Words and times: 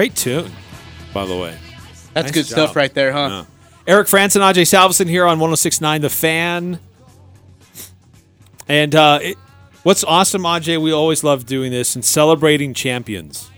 Great 0.00 0.16
tune, 0.16 0.50
by 1.12 1.26
the 1.26 1.36
way. 1.36 1.54
That's 2.14 2.28
Nice 2.28 2.30
good 2.32 2.46
job. 2.46 2.52
stuff 2.52 2.74
right 2.74 2.94
there, 2.94 3.12
huh? 3.12 3.44
Yeah. 3.86 3.92
Eric 3.96 4.10
and 4.14 4.22
Ajay 4.22 4.62
Salvesen 4.64 5.06
here 5.10 5.26
on 5.26 5.38
1069 5.38 6.00
The 6.00 6.08
Fan. 6.08 6.80
And 8.66 8.94
uh, 8.94 9.18
it, 9.20 9.36
what's 9.82 10.02
awesome, 10.02 10.44
Ajay, 10.44 10.80
we 10.80 10.90
always 10.90 11.22
love 11.22 11.44
doing 11.44 11.70
this 11.70 11.96
and 11.96 12.02
celebrating 12.02 12.72
champions. 12.72 13.50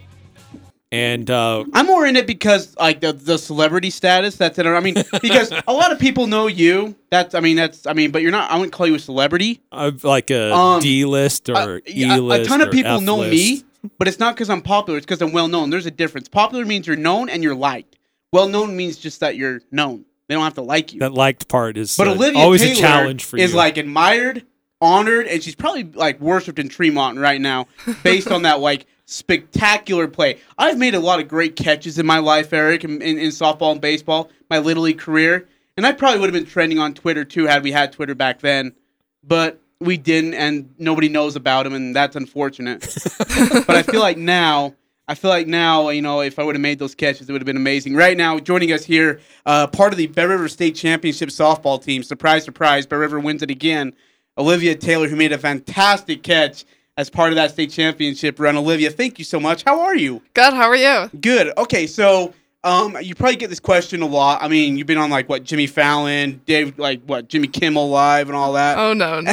And 0.91 1.31
uh, 1.31 1.63
I'm 1.75 1.86
more 1.86 2.07
in 2.07 2.17
it 2.17 2.27
because 2.27 2.77
like 2.77 3.00
the, 3.03 3.13
the 3.13 3.39
celebrity 3.39 3.90
status 3.90 4.35
that's 4.35 4.59
in 4.59 4.67
it. 4.67 4.71
I 4.71 4.81
mean, 4.81 4.95
because 5.22 5.53
a 5.68 5.72
lot 5.72 5.93
of 5.93 6.00
people 6.00 6.27
know 6.27 6.49
you. 6.49 6.96
That's 7.11 7.36
I 7.36 7.40
mean 7.40 7.54
that's 7.57 7.86
I 7.86 7.93
mean, 7.93 8.11
but 8.11 8.21
you're 8.21 8.32
not. 8.32 8.50
I 8.50 8.57
wouldn't 8.57 8.72
call 8.72 8.89
you 8.89 8.96
a 8.96 8.99
celebrity. 8.99 9.63
I've 9.71 10.03
like 10.03 10.32
a 10.32 10.53
Um, 10.53 10.82
list 10.82 11.49
or 11.49 11.57
Uh, 11.57 11.79
yeah, 11.86 12.17
E 12.17 12.18
a- 12.18 12.21
list. 12.22 12.46
a 12.46 12.49
ton 12.49 12.61
of 12.63 12.72
people 12.72 12.96
F 12.96 13.03
know 13.03 13.18
me, 13.22 13.63
but 13.99 14.09
it's 14.09 14.18
not 14.18 14.35
because 14.35 14.50
I'm 14.50 14.63
popular. 14.63 14.96
It's 14.96 15.07
because 15.07 15.22
I'm 15.22 15.32
well 15.32 15.49
known. 15.49 15.71
There's 15.71 15.86
a 15.86 15.91
difference. 15.91 16.29
Popular 16.29 16.64
means 16.64 16.86
you're 16.86 16.96
known 16.96 17.29
and 17.29 17.43
you're 17.43 17.54
liked. 17.54 17.99
Well 18.32 18.49
known 18.49 18.77
means 18.77 18.96
just 18.96 19.21
that 19.21 19.36
you're 19.36 19.61
known. 19.71 20.05
They 20.29 20.35
don't 20.35 20.45
have 20.45 20.55
to 20.55 20.63
like 20.63 20.93
you. 20.93 21.00
That 21.00 21.13
liked 21.13 21.49
part 21.49 21.77
is 21.77 21.96
but 21.96 22.08
uh, 22.08 22.13
Olivia 22.13 22.41
always 22.41 22.63
Taylor 22.63 22.72
a 22.72 22.77
challenge 22.77 23.25
for 23.25 23.36
is 23.36 23.50
you. 23.50 23.57
like 23.57 23.77
admired, 23.77 24.46
honored, 24.81 25.27
and 25.27 25.43
she's 25.43 25.55
probably 25.55 25.85
like 25.85 26.21
worshipped 26.21 26.58
in 26.58 26.68
Tremont 26.68 27.18
right 27.18 27.41
now, 27.41 27.67
based 28.03 28.31
on 28.31 28.43
that 28.43 28.61
like 28.61 28.86
spectacular 29.05 30.08
play. 30.08 30.39
I've 30.57 30.79
made 30.79 30.94
a 30.94 31.00
lot 31.00 31.21
of 31.21 31.29
great 31.29 31.57
catches 31.57 31.99
in 31.99 32.06
my 32.06 32.19
life, 32.19 32.53
Eric, 32.53 32.84
in, 32.84 33.03
in, 33.03 33.19
in 33.19 33.28
softball 33.28 33.72
and 33.72 33.80
baseball, 33.80 34.30
my 34.48 34.58
little 34.58 34.84
league 34.84 34.98
career, 34.98 35.48
and 35.77 35.86
I 35.86 35.92
probably 35.92 36.20
would 36.20 36.33
have 36.33 36.44
been 36.44 36.50
trending 36.50 36.78
on 36.78 36.94
Twitter 36.94 37.25
too 37.25 37.47
had 37.47 37.62
we 37.62 37.72
had 37.72 37.92
Twitter 37.92 38.14
back 38.14 38.41
then, 38.41 38.75
but 39.22 39.60
we 39.84 39.97
didn't, 39.97 40.34
and 40.34 40.75
nobody 40.78 41.08
knows 41.08 41.36
about 41.36 41.66
him, 41.66 41.75
and 41.75 41.94
that's 41.94 42.16
unfortunate. 42.16 42.80
but 43.66 43.70
I 43.70 43.83
feel 43.83 44.00
like 44.00 44.19
now. 44.19 44.75
I 45.08 45.16
feel 45.16 45.30
like 45.30 45.48
now, 45.48 45.88
you 45.88 46.00
know, 46.00 46.20
if 46.20 46.38
I 46.38 46.44
would 46.44 46.55
have 46.55 46.62
made 46.62 46.78
those 46.78 46.94
catches, 46.94 47.28
it 47.28 47.33
would 47.33 47.42
have 47.42 47.47
been 47.47 47.56
amazing. 47.56 47.97
Right 47.97 48.16
now, 48.16 48.38
joining 48.38 48.72
us 48.72 48.84
here, 48.84 49.20
uh, 49.44 49.66
part 49.66 49.92
of 49.92 49.98
the 49.98 50.06
Bear 50.06 50.28
River 50.28 50.48
State 50.48 50.77
Championship 50.77 51.28
softball 51.28 51.83
team. 51.83 52.05
Surprise, 52.05 52.44
surprise, 52.44 52.86
Bear 52.86 53.00
River 53.00 53.19
wins 53.19 53.42
it 53.42 53.50
again. 53.50 53.94
Olivia 54.38 54.77
Taylor, 54.77 55.08
who 55.08 55.16
made 55.16 55.33
a 55.33 55.38
fantastic 55.38 56.22
catch 56.22 56.64
as 56.97 57.10
part 57.10 57.30
of 57.30 57.36
that 57.36 57.50
state 57.50 57.70
championship 57.70 58.38
run. 58.38 58.56
Olivia, 58.56 58.91
thank 58.91 59.19
you 59.19 59.25
so 59.25 59.41
much. 59.41 59.64
How 59.64 59.80
are 59.80 59.97
you? 59.97 60.22
Good. 60.34 60.55
How 60.55 60.69
are 60.69 60.77
you? 60.77 61.10
Good. 61.20 61.53
Okay, 61.58 61.86
so 61.86 62.33
um, 62.64 62.97
you 63.03 63.14
probably 63.14 63.36
get 63.36 63.50
this 63.50 63.60
question 63.60 64.03
a 64.03 64.06
lot. 64.06 64.42
I 64.42 64.48
mean, 64.48 64.77
you've 64.77 64.86
been 64.86 64.98
on 64.98 65.10
like 65.10 65.28
what 65.28 65.42
Jimmy 65.44 65.66
Fallon, 65.66 66.41
Dave, 66.47 66.78
like 66.78 67.03
what 67.05 67.28
Jimmy 67.28 67.48
Kimmel 67.48 67.91
Live, 67.91 68.28
and 68.28 68.36
all 68.36 68.53
that. 68.55 68.78
Oh 68.78 68.92
no. 68.92 69.20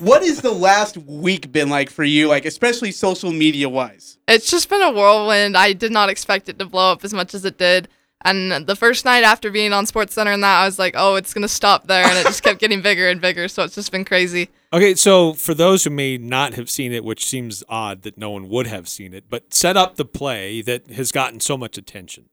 what 0.00 0.22
has 0.22 0.40
the 0.40 0.52
last 0.52 0.96
week 0.96 1.52
been 1.52 1.68
like 1.68 1.90
for 1.90 2.04
you, 2.04 2.28
like 2.28 2.44
especially 2.44 2.92
social 2.92 3.32
media 3.32 3.68
wise? 3.68 4.18
it's 4.28 4.50
just 4.50 4.68
been 4.68 4.82
a 4.82 4.92
whirlwind. 4.92 5.56
I 5.56 5.72
did 5.72 5.90
not 5.90 6.10
expect 6.10 6.48
it 6.48 6.58
to 6.58 6.66
blow 6.66 6.92
up 6.92 7.02
as 7.02 7.14
much 7.14 7.34
as 7.34 7.44
it 7.44 7.58
did. 7.58 7.88
And 8.24 8.66
the 8.66 8.74
first 8.76 9.04
night 9.04 9.22
after 9.22 9.50
being 9.50 9.72
on 9.72 9.86
Sports 9.86 10.14
Center 10.14 10.32
and 10.32 10.42
that, 10.42 10.60
I 10.60 10.64
was 10.66 10.78
like, 10.78 10.94
oh, 10.96 11.14
it's 11.14 11.32
gonna 11.32 11.48
stop 11.48 11.86
there, 11.86 12.04
and 12.04 12.18
it 12.18 12.24
just 12.24 12.42
kept 12.42 12.58
getting 12.60 12.82
bigger 12.82 13.08
and 13.08 13.20
bigger. 13.20 13.46
So 13.46 13.62
it's 13.62 13.76
just 13.76 13.92
been 13.92 14.04
crazy. 14.04 14.48
Okay, 14.72 14.96
so 14.96 15.32
for 15.34 15.54
those 15.54 15.84
who 15.84 15.90
may 15.90 16.18
not 16.18 16.54
have 16.54 16.68
seen 16.68 16.92
it, 16.92 17.04
which 17.04 17.24
seems 17.24 17.62
odd 17.68 18.02
that 18.02 18.18
no 18.18 18.30
one 18.30 18.48
would 18.48 18.66
have 18.66 18.88
seen 18.88 19.14
it, 19.14 19.24
but 19.30 19.54
set 19.54 19.76
up 19.76 19.96
the 19.96 20.04
play 20.04 20.60
that 20.62 20.90
has 20.90 21.12
gotten 21.12 21.40
so 21.40 21.56
much 21.56 21.78
attention. 21.78 22.28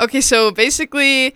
Okay, 0.00 0.20
so 0.20 0.50
basically, 0.50 1.34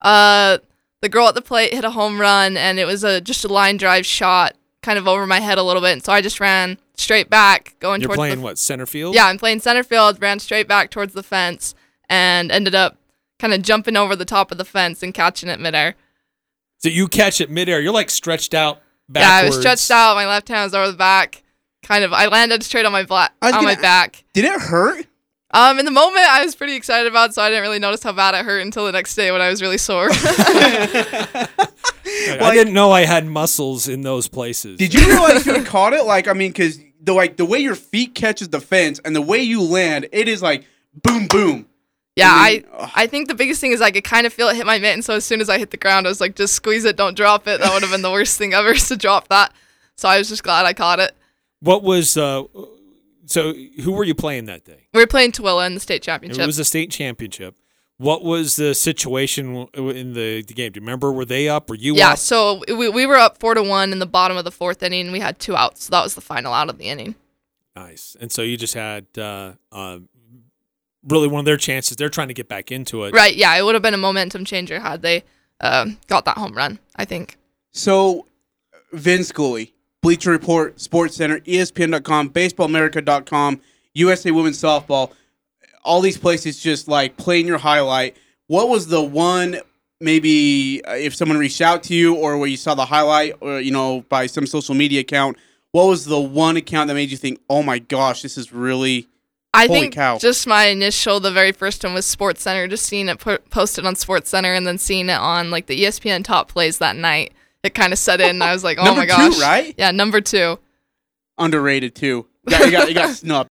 uh, 0.00 0.58
the 1.02 1.08
girl 1.10 1.28
at 1.28 1.34
the 1.34 1.42
plate 1.42 1.74
hit 1.74 1.84
a 1.84 1.90
home 1.90 2.20
run, 2.20 2.56
and 2.56 2.78
it 2.78 2.86
was 2.86 3.04
a 3.04 3.20
just 3.20 3.44
a 3.44 3.48
line 3.48 3.76
drive 3.76 4.06
shot, 4.06 4.56
kind 4.82 4.98
of 4.98 5.06
over 5.08 5.26
my 5.26 5.40
head 5.40 5.58
a 5.58 5.62
little 5.62 5.82
bit. 5.82 5.92
And 5.92 6.04
so 6.04 6.12
I 6.12 6.20
just 6.20 6.40
ran 6.40 6.78
straight 6.96 7.30
back, 7.30 7.76
going 7.80 8.00
You're 8.00 8.08
towards 8.08 8.18
playing 8.18 8.38
the 8.38 8.42
what 8.44 8.58
center 8.58 8.86
field? 8.86 9.14
Yeah, 9.14 9.26
I'm 9.26 9.38
playing 9.38 9.60
center 9.60 9.82
field, 9.82 10.20
ran 10.20 10.38
straight 10.38 10.68
back 10.68 10.90
towards 10.90 11.14
the 11.14 11.22
fence, 11.22 11.74
and 12.08 12.50
ended 12.50 12.74
up 12.74 12.96
kind 13.38 13.52
of 13.54 13.62
jumping 13.62 13.96
over 13.96 14.14
the 14.14 14.24
top 14.24 14.52
of 14.52 14.58
the 14.58 14.64
fence 14.64 15.02
and 15.02 15.14
catching 15.14 15.48
it 15.48 15.60
midair. 15.60 15.94
So 16.78 16.88
you 16.88 17.06
catch 17.08 17.40
it 17.40 17.50
midair. 17.50 17.80
You're 17.80 17.92
like 17.92 18.10
stretched 18.10 18.54
out 18.54 18.80
backwards. 19.08 19.28
Yeah, 19.28 19.36
I 19.36 19.44
was 19.44 19.58
stretched 19.60 19.90
out. 19.90 20.14
My 20.16 20.26
left 20.26 20.48
hand 20.48 20.64
was 20.64 20.74
over 20.74 20.90
the 20.90 20.98
back. 20.98 21.42
Kind 21.84 22.04
of, 22.04 22.12
I 22.12 22.26
landed 22.26 22.62
straight 22.62 22.86
on 22.86 22.92
my 22.92 23.02
black 23.04 23.32
on 23.42 23.52
my 23.52 23.74
gonna- 23.74 23.82
back. 23.82 24.24
Did 24.32 24.44
it 24.44 24.60
hurt? 24.60 25.06
Um, 25.54 25.78
in 25.78 25.84
the 25.84 25.90
moment, 25.90 26.26
I 26.28 26.44
was 26.44 26.54
pretty 26.54 26.74
excited 26.74 27.06
about 27.06 27.34
so 27.34 27.42
I 27.42 27.50
didn't 27.50 27.62
really 27.62 27.78
notice 27.78 28.02
how 28.02 28.12
bad 28.12 28.34
it 28.34 28.44
hurt 28.44 28.60
until 28.60 28.86
the 28.86 28.92
next 28.92 29.14
day 29.14 29.30
when 29.32 29.40
I 29.42 29.48
was 29.48 29.60
really 29.60 29.78
sore. 29.78 30.10
Like, 32.04 32.42
I 32.42 32.54
didn't 32.54 32.74
know 32.74 32.90
I 32.92 33.04
had 33.04 33.26
muscles 33.26 33.88
in 33.88 34.02
those 34.02 34.28
places. 34.28 34.78
Did 34.78 34.92
you 34.94 35.06
realize 35.06 35.46
you 35.46 35.62
caught 35.64 35.92
it? 35.92 36.04
Like, 36.04 36.28
I 36.28 36.32
mean, 36.34 36.50
because 36.50 36.78
the 37.00 37.12
like 37.12 37.36
the 37.36 37.44
way 37.44 37.58
your 37.58 37.74
feet 37.74 38.14
catches 38.14 38.48
the 38.48 38.60
fence 38.60 39.00
and 39.04 39.14
the 39.16 39.22
way 39.22 39.38
you 39.38 39.62
land, 39.62 40.08
it 40.12 40.28
is 40.28 40.42
like 40.42 40.64
boom, 41.02 41.26
boom. 41.26 41.66
yeah, 42.16 42.30
I 42.30 42.64
I 42.72 42.76
ugh. 42.76 42.90
I 42.94 43.06
think 43.06 43.28
the 43.28 43.34
biggest 43.34 43.60
thing 43.60 43.72
is 43.72 43.80
I 43.80 43.90
could 43.90 44.04
kind 44.04 44.26
of 44.26 44.32
feel 44.32 44.48
it 44.48 44.56
hit 44.56 44.66
my 44.66 44.78
mitten. 44.78 45.02
So 45.02 45.14
as 45.14 45.24
soon 45.24 45.40
as 45.40 45.48
I 45.48 45.58
hit 45.58 45.70
the 45.70 45.76
ground, 45.76 46.06
I 46.06 46.10
was 46.10 46.20
like, 46.20 46.36
just 46.36 46.54
squeeze 46.54 46.84
it, 46.84 46.96
don't 46.96 47.16
drop 47.16 47.48
it. 47.48 47.60
That 47.60 47.72
would 47.72 47.82
have 47.82 47.90
been 47.92 48.02
the 48.02 48.10
worst 48.10 48.36
thing 48.38 48.52
ever 48.54 48.74
to 48.88 48.96
drop 48.96 49.28
that. 49.28 49.52
So 49.96 50.08
I 50.08 50.18
was 50.18 50.28
just 50.28 50.42
glad 50.42 50.66
I 50.66 50.74
caught 50.74 51.00
it. 51.00 51.12
What 51.60 51.82
was 51.82 52.16
uh? 52.16 52.42
So 53.32 53.54
who 53.54 53.92
were 53.92 54.04
you 54.04 54.14
playing 54.14 54.44
that 54.44 54.64
day? 54.64 54.88
We 54.92 55.00
were 55.00 55.06
playing 55.06 55.32
Tooele 55.32 55.66
in 55.66 55.72
the 55.72 55.80
state 55.80 56.02
championship. 56.02 56.42
It 56.42 56.46
was 56.46 56.58
a 56.58 56.66
state 56.66 56.90
championship. 56.90 57.56
What 57.96 58.22
was 58.22 58.56
the 58.56 58.74
situation 58.74 59.68
in 59.74 60.12
the, 60.12 60.42
the 60.42 60.54
game? 60.54 60.72
Do 60.72 60.78
you 60.78 60.82
remember? 60.82 61.12
Were 61.12 61.24
they 61.24 61.48
up? 61.48 61.70
Were 61.70 61.76
you 61.76 61.94
up? 61.94 61.98
Yeah, 61.98 62.10
up? 62.12 62.18
so 62.18 62.62
we, 62.68 62.90
we 62.90 63.06
were 63.06 63.16
up 63.16 63.38
four 63.38 63.54
to 63.54 63.62
one 63.62 63.92
in 63.92 64.00
the 64.00 64.06
bottom 64.06 64.36
of 64.36 64.44
the 64.44 64.50
fourth 64.50 64.82
inning. 64.82 65.12
We 65.12 65.20
had 65.20 65.38
two 65.38 65.56
outs, 65.56 65.84
so 65.84 65.90
that 65.92 66.02
was 66.02 66.14
the 66.14 66.20
final 66.20 66.52
out 66.52 66.68
of 66.68 66.78
the 66.78 66.88
inning. 66.88 67.14
Nice. 67.74 68.16
And 68.20 68.30
so 68.30 68.42
you 68.42 68.58
just 68.58 68.74
had 68.74 69.06
uh, 69.16 69.52
uh, 69.70 70.00
really 71.04 71.28
one 71.28 71.38
of 71.38 71.44
their 71.46 71.56
chances. 71.56 71.96
They're 71.96 72.10
trying 72.10 72.28
to 72.28 72.34
get 72.34 72.48
back 72.48 72.70
into 72.70 73.04
it. 73.04 73.14
Right? 73.14 73.34
Yeah, 73.34 73.56
it 73.56 73.62
would 73.62 73.74
have 73.74 73.82
been 73.82 73.94
a 73.94 73.98
momentum 73.98 74.44
changer 74.44 74.78
had 74.80 75.00
they 75.00 75.24
um 75.60 75.98
got 76.06 76.26
that 76.26 76.36
home 76.36 76.54
run. 76.54 76.80
I 76.96 77.06
think. 77.06 77.38
So, 77.70 78.26
Vince 78.92 79.28
Scully, 79.28 79.74
Bleacher 80.02 80.30
Report, 80.30 80.80
Sports 80.80 81.16
Center, 81.16 81.38
ESPN.com, 81.40 82.30
BaseballAmerica.com, 82.30 83.60
USA 83.94 84.30
Women's 84.32 84.60
Softball, 84.60 85.12
all 85.84 86.00
these 86.00 86.18
places 86.18 86.58
just 86.60 86.88
like 86.88 87.16
playing 87.16 87.46
your 87.46 87.58
highlight. 87.58 88.16
What 88.48 88.68
was 88.68 88.88
the 88.88 89.02
one? 89.02 89.60
Maybe 90.00 90.84
uh, 90.84 90.94
if 90.94 91.14
someone 91.14 91.38
reached 91.38 91.60
out 91.60 91.84
to 91.84 91.94
you, 91.94 92.14
or 92.16 92.36
where 92.36 92.48
you 92.48 92.56
saw 92.56 92.74
the 92.74 92.84
highlight, 92.84 93.34
or 93.40 93.60
you 93.60 93.70
know, 93.70 94.04
by 94.08 94.26
some 94.26 94.46
social 94.46 94.74
media 94.74 95.00
account. 95.00 95.36
What 95.70 95.86
was 95.86 96.04
the 96.04 96.20
one 96.20 96.56
account 96.56 96.88
that 96.88 96.94
made 96.94 97.10
you 97.10 97.16
think, 97.16 97.40
"Oh 97.48 97.62
my 97.62 97.78
gosh, 97.78 98.22
this 98.22 98.36
is 98.36 98.52
really"? 98.52 99.08
I 99.54 99.66
Holy 99.66 99.80
think 99.80 99.94
cow. 99.94 100.18
just 100.18 100.46
my 100.46 100.64
initial, 100.64 101.20
the 101.20 101.30
very 101.30 101.52
first 101.52 101.84
one 101.84 101.94
was 101.94 102.04
Sports 102.06 102.42
Center. 102.42 102.66
Just 102.66 102.86
seeing 102.86 103.08
it 103.08 103.20
put, 103.20 103.48
posted 103.50 103.86
on 103.86 103.94
Sports 103.94 104.30
Center 104.30 104.54
and 104.54 104.66
then 104.66 104.78
seeing 104.78 105.08
it 105.08 105.18
on 105.18 105.50
like 105.50 105.66
the 105.66 105.84
ESPN 105.84 106.24
top 106.24 106.48
plays 106.48 106.78
that 106.78 106.96
night, 106.96 107.32
it 107.62 107.74
kind 107.74 107.92
of 107.92 107.98
set 107.98 108.20
in. 108.20 108.30
and 108.30 108.42
I 108.42 108.52
was 108.52 108.64
like, 108.64 108.78
oh 108.78 108.84
Number 108.84 109.00
my 109.00 109.06
two, 109.06 109.12
gosh, 109.12 109.40
right? 109.40 109.74
Yeah, 109.78 109.90
number 109.90 110.20
two. 110.20 110.58
Underrated 111.38 111.94
too. 111.94 112.26
You 112.46 112.50
got, 112.50 112.64
you 112.66 112.70
got, 112.72 112.88
you 112.88 112.94
got 112.96 113.14
snubbed. 113.14 113.50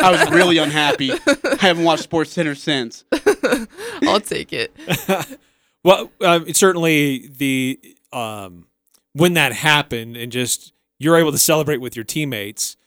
I 0.00 0.10
was 0.10 0.30
really 0.30 0.58
unhappy. 0.58 1.12
I 1.12 1.56
haven't 1.60 1.84
watched 1.84 2.02
Sports 2.04 2.32
Center 2.32 2.54
since. 2.54 3.04
I'll 4.02 4.20
take 4.20 4.52
it. 4.52 4.74
Well, 5.84 6.10
uh, 6.22 6.40
certainly 6.54 7.28
the 7.28 7.78
um, 8.10 8.68
when 9.12 9.34
that 9.34 9.52
happened, 9.52 10.16
and 10.16 10.32
just 10.32 10.72
you're 10.98 11.18
able 11.18 11.30
to 11.30 11.36
celebrate 11.36 11.76
with 11.82 11.94
your 11.94 12.06
teammates. 12.06 12.78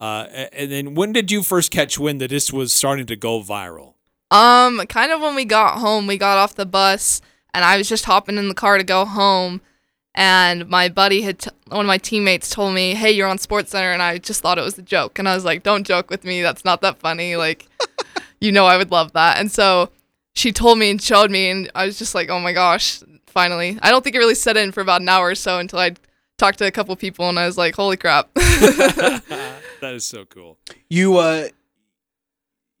Uh, 0.00 0.26
and 0.52 0.72
then, 0.72 0.94
when 0.96 1.12
did 1.12 1.30
you 1.30 1.44
first 1.44 1.70
catch 1.70 1.96
wind 1.96 2.20
that 2.20 2.30
this 2.30 2.52
was 2.52 2.74
starting 2.74 3.06
to 3.06 3.14
go 3.14 3.40
viral? 3.40 3.94
Um, 4.32 4.84
kind 4.88 5.12
of 5.12 5.20
when 5.20 5.36
we 5.36 5.44
got 5.44 5.78
home, 5.78 6.08
we 6.08 6.18
got 6.18 6.38
off 6.38 6.56
the 6.56 6.66
bus, 6.66 7.20
and 7.54 7.64
I 7.64 7.76
was 7.76 7.88
just 7.88 8.04
hopping 8.04 8.36
in 8.36 8.48
the 8.48 8.54
car 8.54 8.78
to 8.78 8.84
go 8.84 9.04
home, 9.04 9.60
and 10.14 10.68
my 10.68 10.88
buddy 10.88 11.22
had 11.22 11.38
t- 11.40 11.50
one 11.68 11.80
of 11.80 11.86
my 11.86 11.98
teammates 11.98 12.50
told 12.50 12.74
me, 12.74 12.94
"Hey, 12.94 13.10
you're 13.12 13.28
on 13.28 13.38
Sports 13.38 13.70
Center," 13.70 13.92
and 13.92 14.02
I 14.02 14.18
just 14.18 14.40
thought 14.40 14.58
it 14.58 14.62
was 14.64 14.78
a 14.78 14.82
joke, 14.82 15.18
and 15.18 15.28
I 15.28 15.34
was 15.34 15.44
like, 15.44 15.62
"Don't 15.62 15.86
joke 15.86 16.10
with 16.10 16.24
me. 16.24 16.42
That's 16.42 16.64
not 16.64 16.80
that 16.82 16.98
funny. 16.98 17.36
Like, 17.36 17.66
you 18.40 18.52
know, 18.52 18.66
I 18.66 18.76
would 18.76 18.90
love 18.90 19.12
that." 19.12 19.38
And 19.38 19.50
so 19.50 19.90
she 20.34 20.52
told 20.52 20.78
me 20.78 20.90
and 20.90 21.00
showed 21.00 21.30
me, 21.30 21.50
and 21.50 21.70
I 21.74 21.86
was 21.86 21.98
just 21.98 22.14
like, 22.14 22.30
"Oh 22.30 22.40
my 22.40 22.52
gosh!" 22.52 23.00
Finally, 23.26 23.78
I 23.80 23.90
don't 23.90 24.02
think 24.02 24.16
it 24.16 24.18
really 24.18 24.34
set 24.34 24.56
in 24.56 24.72
for 24.72 24.80
about 24.80 25.00
an 25.00 25.08
hour 25.08 25.28
or 25.28 25.34
so 25.36 25.60
until 25.60 25.78
I 25.78 25.94
talked 26.36 26.58
to 26.58 26.66
a 26.66 26.72
couple 26.72 26.96
people, 26.96 27.28
and 27.28 27.38
I 27.38 27.46
was 27.46 27.56
like, 27.56 27.76
"Holy 27.76 27.96
crap!" 27.96 28.32
that 28.34 29.22
is 29.82 30.04
so 30.04 30.24
cool. 30.24 30.58
You 30.88 31.18
uh, 31.18 31.48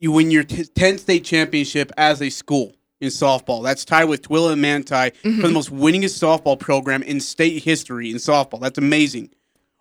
you 0.00 0.10
win 0.10 0.30
your 0.30 0.42
t- 0.42 0.64
10th 0.64 1.00
state 1.00 1.24
championship 1.24 1.92
as 1.96 2.20
a 2.20 2.30
school 2.30 2.74
in 3.00 3.08
softball. 3.08 3.62
That's 3.62 3.84
tied 3.84 4.04
with 4.04 4.22
Tooele 4.22 4.52
and 4.52 4.62
Manti 4.62 5.10
for 5.10 5.46
the 5.46 5.52
most 5.52 5.72
winningest 5.72 6.18
softball 6.18 6.58
program 6.58 7.02
in 7.02 7.20
state 7.20 7.62
history 7.62 8.10
in 8.10 8.16
softball. 8.16 8.60
That's 8.60 8.78
amazing. 8.78 9.30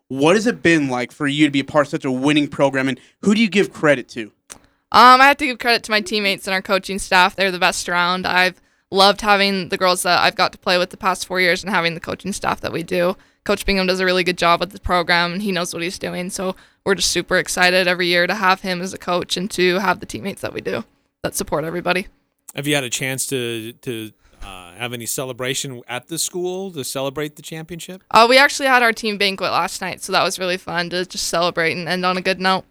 What 0.07 0.35
has 0.35 0.47
it 0.47 0.63
been 0.63 0.89
like 0.89 1.11
for 1.11 1.27
you 1.27 1.45
to 1.45 1.51
be 1.51 1.59
a 1.59 1.63
part 1.63 1.85
of 1.85 1.91
such 1.91 2.05
a 2.05 2.11
winning 2.11 2.47
program, 2.47 2.87
and 2.87 2.99
who 3.21 3.35
do 3.35 3.41
you 3.41 3.49
give 3.49 3.71
credit 3.71 4.07
to? 4.09 4.31
Um, 4.91 5.21
I 5.21 5.27
have 5.27 5.37
to 5.37 5.45
give 5.45 5.59
credit 5.59 5.83
to 5.83 5.91
my 5.91 6.01
teammates 6.01 6.47
and 6.47 6.53
our 6.53 6.63
coaching 6.63 6.97
staff. 6.97 7.35
They're 7.35 7.51
the 7.51 7.59
best 7.59 7.87
around. 7.87 8.25
I've 8.25 8.59
loved 8.89 9.21
having 9.21 9.69
the 9.69 9.77
girls 9.77 10.01
that 10.01 10.19
I've 10.19 10.35
got 10.35 10.51
to 10.53 10.57
play 10.57 10.79
with 10.79 10.89
the 10.89 10.97
past 10.97 11.27
four 11.27 11.39
years 11.39 11.63
and 11.63 11.71
having 11.71 11.93
the 11.93 11.99
coaching 11.99 12.33
staff 12.33 12.61
that 12.61 12.73
we 12.73 12.81
do. 12.81 13.15
Coach 13.43 13.65
Bingham 13.65 13.85
does 13.85 13.99
a 13.99 14.05
really 14.05 14.23
good 14.23 14.37
job 14.37 14.59
with 14.59 14.71
the 14.71 14.79
program, 14.79 15.33
and 15.33 15.41
he 15.43 15.51
knows 15.51 15.73
what 15.73 15.83
he's 15.83 15.99
doing. 15.99 16.31
So 16.31 16.55
we're 16.83 16.95
just 16.95 17.11
super 17.11 17.37
excited 17.37 17.87
every 17.87 18.07
year 18.07 18.25
to 18.25 18.33
have 18.33 18.61
him 18.61 18.81
as 18.81 18.93
a 18.93 18.97
coach 18.97 19.37
and 19.37 19.49
to 19.51 19.77
have 19.77 19.99
the 19.99 20.07
teammates 20.07 20.41
that 20.41 20.53
we 20.53 20.61
do 20.61 20.83
that 21.21 21.35
support 21.35 21.65
everybody. 21.65 22.07
Have 22.55 22.67
you 22.67 22.75
had 22.75 22.83
a 22.83 22.89
chance 22.89 23.27
to 23.27 23.73
to 23.73 24.11
uh, 24.41 24.71
have 24.73 24.93
any 24.93 25.05
celebration 25.05 25.81
at 25.87 26.07
the 26.07 26.17
school 26.17 26.71
to 26.71 26.83
celebrate 26.83 27.35
the 27.35 27.41
championship? 27.41 28.03
Uh, 28.11 28.25
we 28.29 28.37
actually 28.37 28.67
had 28.67 28.81
our 28.81 28.93
team 28.93 29.17
banquet 29.17 29.51
last 29.51 29.81
night, 29.81 30.01
so 30.01 30.11
that 30.11 30.23
was 30.23 30.39
really 30.39 30.57
fun 30.57 30.89
to 30.89 31.05
just 31.05 31.27
celebrate 31.27 31.73
and 31.73 31.87
end 31.87 32.05
on 32.05 32.17
a 32.17 32.21
good 32.21 32.39
note. 32.39 32.65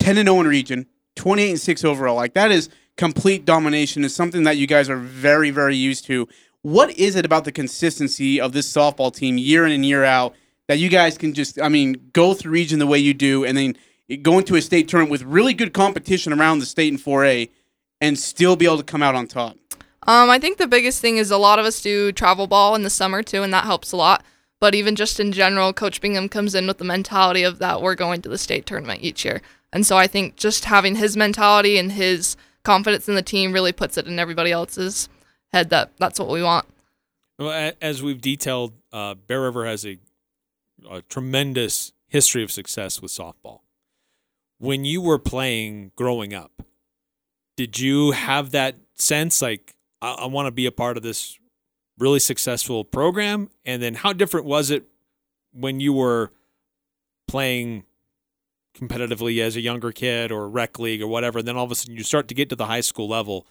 10 0.00 0.18
and 0.18 0.28
0 0.28 0.40
in 0.40 0.46
region, 0.48 0.86
28 1.16 1.50
and 1.50 1.60
6 1.60 1.84
overall. 1.84 2.16
Like 2.16 2.34
that 2.34 2.50
is 2.50 2.68
complete 2.96 3.44
domination. 3.44 4.04
Is 4.04 4.14
something 4.14 4.42
that 4.44 4.56
you 4.56 4.66
guys 4.66 4.90
are 4.90 4.96
very 4.96 5.50
very 5.50 5.76
used 5.76 6.04
to. 6.06 6.28
What 6.62 6.96
is 6.98 7.16
it 7.16 7.24
about 7.24 7.44
the 7.44 7.52
consistency 7.52 8.40
of 8.40 8.52
this 8.52 8.72
softball 8.72 9.14
team 9.14 9.38
year 9.38 9.66
in 9.66 9.72
and 9.72 9.84
year 9.84 10.04
out 10.04 10.34
that 10.68 10.78
you 10.78 10.88
guys 10.88 11.16
can 11.16 11.34
just 11.34 11.60
I 11.60 11.68
mean 11.68 12.10
go 12.12 12.34
through 12.34 12.52
region 12.52 12.78
the 12.78 12.86
way 12.86 12.98
you 12.98 13.14
do 13.14 13.44
and 13.44 13.56
then 13.56 13.76
go 14.22 14.38
into 14.38 14.56
a 14.56 14.62
state 14.62 14.88
tournament 14.88 15.10
with 15.10 15.22
really 15.22 15.54
good 15.54 15.72
competition 15.72 16.32
around 16.32 16.58
the 16.58 16.66
state 16.66 16.92
in 16.92 16.98
4A 16.98 17.50
and 18.02 18.18
still 18.18 18.56
be 18.56 18.66
able 18.66 18.76
to 18.78 18.82
come 18.82 19.02
out 19.02 19.14
on 19.14 19.28
top? 19.28 19.56
Um, 20.08 20.28
I 20.28 20.40
think 20.40 20.58
the 20.58 20.66
biggest 20.66 21.00
thing 21.00 21.16
is 21.16 21.30
a 21.30 21.38
lot 21.38 21.60
of 21.60 21.64
us 21.64 21.80
do 21.80 22.10
travel 22.10 22.48
ball 22.48 22.74
in 22.74 22.82
the 22.82 22.90
summer 22.90 23.22
too, 23.22 23.44
and 23.44 23.54
that 23.54 23.64
helps 23.64 23.92
a 23.92 23.96
lot. 23.96 24.24
But 24.58 24.74
even 24.74 24.96
just 24.96 25.20
in 25.20 25.32
general, 25.32 25.72
Coach 25.72 26.00
Bingham 26.00 26.28
comes 26.28 26.54
in 26.54 26.66
with 26.66 26.78
the 26.78 26.84
mentality 26.84 27.44
of 27.44 27.58
that 27.60 27.80
we're 27.80 27.94
going 27.94 28.20
to 28.22 28.28
the 28.28 28.38
state 28.38 28.66
tournament 28.66 29.02
each 29.02 29.24
year. 29.24 29.40
And 29.72 29.86
so 29.86 29.96
I 29.96 30.08
think 30.08 30.36
just 30.36 30.66
having 30.66 30.96
his 30.96 31.16
mentality 31.16 31.78
and 31.78 31.92
his 31.92 32.36
confidence 32.64 33.08
in 33.08 33.14
the 33.14 33.22
team 33.22 33.52
really 33.52 33.72
puts 33.72 33.96
it 33.96 34.06
in 34.06 34.18
everybody 34.18 34.50
else's 34.50 35.08
head 35.52 35.70
that 35.70 35.96
that's 35.98 36.18
what 36.18 36.28
we 36.28 36.42
want. 36.42 36.66
Well, 37.38 37.72
as 37.80 38.02
we've 38.02 38.20
detailed, 38.20 38.74
uh, 38.92 39.14
Bear 39.14 39.42
River 39.42 39.64
has 39.66 39.86
a, 39.86 39.98
a 40.88 41.02
tremendous 41.02 41.92
history 42.08 42.42
of 42.42 42.50
success 42.50 43.00
with 43.00 43.10
softball. 43.12 43.60
When 44.58 44.84
you 44.84 45.00
were 45.00 45.18
playing 45.18 45.92
growing 45.96 46.34
up, 46.34 46.62
did 47.56 47.78
you 47.78 48.12
have 48.12 48.50
that 48.50 48.76
sense 48.94 49.42
like 49.42 49.74
I, 50.00 50.12
I 50.12 50.26
want 50.26 50.46
to 50.46 50.52
be 50.52 50.66
a 50.66 50.72
part 50.72 50.96
of 50.96 51.02
this 51.02 51.38
really 51.98 52.18
successful 52.18 52.84
program? 52.84 53.50
And 53.64 53.82
then 53.82 53.94
how 53.94 54.12
different 54.12 54.46
was 54.46 54.70
it 54.70 54.84
when 55.52 55.80
you 55.80 55.92
were 55.92 56.32
playing 57.28 57.84
competitively 58.74 59.40
as 59.42 59.56
a 59.56 59.60
younger 59.60 59.92
kid 59.92 60.32
or 60.32 60.48
rec 60.48 60.78
league 60.78 61.02
or 61.02 61.06
whatever? 61.06 61.40
And 61.40 61.48
then 61.48 61.56
all 61.56 61.64
of 61.64 61.70
a 61.70 61.74
sudden 61.74 61.96
you 61.96 62.02
start 62.02 62.28
to 62.28 62.34
get 62.34 62.48
to 62.50 62.56
the 62.56 62.66
high 62.66 62.80
school 62.80 63.08
level. 63.08 63.46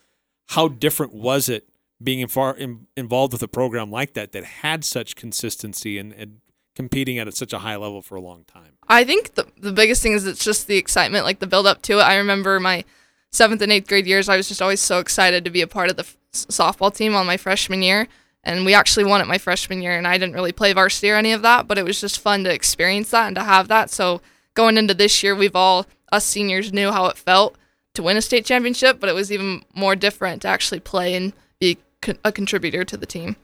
How 0.50 0.68
different 0.68 1.14
was 1.14 1.48
it 1.48 1.70
being 2.04 2.20
in 2.20 2.28
far, 2.28 2.56
in, 2.56 2.88
involved 2.98 3.34
with 3.34 3.44
a 3.44 3.48
program 3.48 3.92
like 3.92 4.14
that 4.14 4.32
that 4.32 4.44
had 4.44 4.84
such 4.84 5.16
consistency 5.16 5.98
and, 5.98 6.12
and 6.14 6.42
competing 6.76 7.20
at 7.20 7.34
such 7.36 7.54
a 7.54 7.60
high 7.60 7.76
level 7.76 8.02
for 8.02 8.16
a 8.16 8.22
long 8.22 8.44
time? 8.46 8.74
I 8.88 9.04
think 9.04 9.36
the, 9.36 9.48
the 9.58 9.72
biggest 9.72 10.02
thing 10.02 10.14
is 10.14 10.26
it's 10.26 10.44
just 10.44 10.68
the 10.68 10.78
excitement, 10.78 11.26
like 11.26 11.40
the 11.40 11.48
build 11.48 11.68
up 11.68 11.82
to 11.84 12.00
it. 12.00 12.04
I 12.04 12.18
remember 12.18 12.60
my 12.60 12.84
seventh 13.32 13.62
and 13.62 13.72
eighth 13.72 13.88
grade 13.88 14.08
years, 14.08 14.30
I 14.30 14.38
was 14.38 14.48
just 14.48 14.62
always 14.62 14.80
so 14.80 15.00
excited 15.00 15.44
to 15.46 15.52
be 15.52 15.62
a 15.62 15.68
part 15.68 15.90
of 15.90 15.96
the 15.96 16.04
f- 16.04 16.18
softball 16.34 16.94
team 16.94 17.16
on 17.16 17.26
my 17.26 17.38
freshman 17.38 17.82
year. 17.82 18.08
And 18.44 18.66
we 18.66 18.74
actually 18.74 19.06
won 19.06 19.22
it 19.22 19.28
my 19.28 19.38
freshman 19.38 19.84
year, 19.84 19.96
and 19.96 20.08
I 20.08 20.18
didn't 20.18 20.34
really 20.34 20.52
play 20.52 20.74
varsity 20.74 21.12
or 21.12 21.16
any 21.16 21.32
of 21.32 21.44
that, 21.44 21.68
but 21.68 21.78
it 21.78 21.86
was 21.86 22.02
just 22.02 22.20
fun 22.20 22.44
to 22.44 22.54
experience 22.54 23.12
that 23.12 23.28
and 23.28 23.36
to 23.36 23.44
have 23.44 23.68
that. 23.68 23.92
So 23.92 24.20
going 24.56 24.78
into 24.78 24.96
this 24.96 25.22
year, 25.22 25.36
we've 25.36 25.56
all, 25.56 25.86
us 26.12 26.26
seniors, 26.26 26.74
knew 26.74 26.92
how 26.92 27.06
it 27.06 27.18
felt 27.18 27.56
to 27.94 28.02
win 28.02 28.18
a 28.18 28.22
state 28.22 28.44
championship, 28.44 29.00
but 29.00 29.10
it 29.10 29.14
was 29.14 29.32
even 29.32 29.64
more 29.76 29.96
different 29.96 30.42
to 30.42 30.48
actually 30.48 30.80
play 30.80 31.14
and 31.14 31.34
be 31.60 31.78
co- 32.02 32.16
a 32.26 32.32
contributor 32.32 32.84
to 32.84 32.98
the 32.98 33.06
team. 33.06 33.36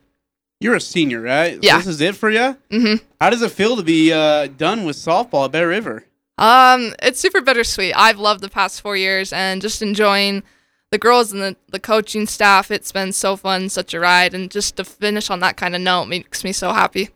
You're 0.60 0.74
a 0.74 0.81
senior, 0.81 1.22
right? 1.22 1.60
Yeah. 1.62 1.78
This 1.78 1.86
is 1.86 2.01
it 2.01 2.16
for 2.16 2.31
you? 2.31 2.57
Mm-hmm. 2.72 3.06
How 3.22 3.30
does 3.30 3.44
it 3.44 3.51
feel 3.51 3.75
to 3.75 3.83
be 3.83 4.12
uh, 4.12 4.48
done 4.48 4.83
with 4.83 4.95
softball 4.95 5.45
at 5.45 5.51
Bear 5.51 5.68
River? 5.68 6.06
Um, 6.38 6.94
it's 7.01 7.19
super 7.19 7.42
bittersweet. 7.42 7.94
I've 7.95 8.19
loved 8.19 8.42
the 8.42 8.50
past 8.50 8.81
four 8.81 8.95
years 8.95 9.34
and 9.34 9.62
just 9.62 9.81
enjoying 9.81 10.44
the 10.92 10.98
girls 10.98 11.31
and 11.31 11.42
the, 11.42 11.56
the 11.69 11.80
coaching 11.80 12.28
staff. 12.28 12.69
It's 12.72 12.92
been 12.92 13.12
so 13.12 13.36
fun, 13.36 13.69
such 13.69 13.94
a 13.94 14.00
ride, 14.00 14.34
and 14.34 14.50
just 14.51 14.78
to 14.78 14.84
finish 14.84 15.30
on 15.30 15.39
that 15.39 15.57
kind 15.57 15.75
of 15.75 15.81
note 15.81 16.06
makes 16.06 16.44
me 16.44 16.51
so 16.51 16.72
happy. 16.72 17.10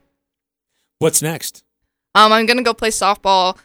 What's 0.99 1.21
next? 1.21 1.63
Um, 2.13 2.31
I'm 2.31 2.45
gonna 2.45 2.63
go 2.63 2.73
play 2.73 2.89
softball 2.89 3.57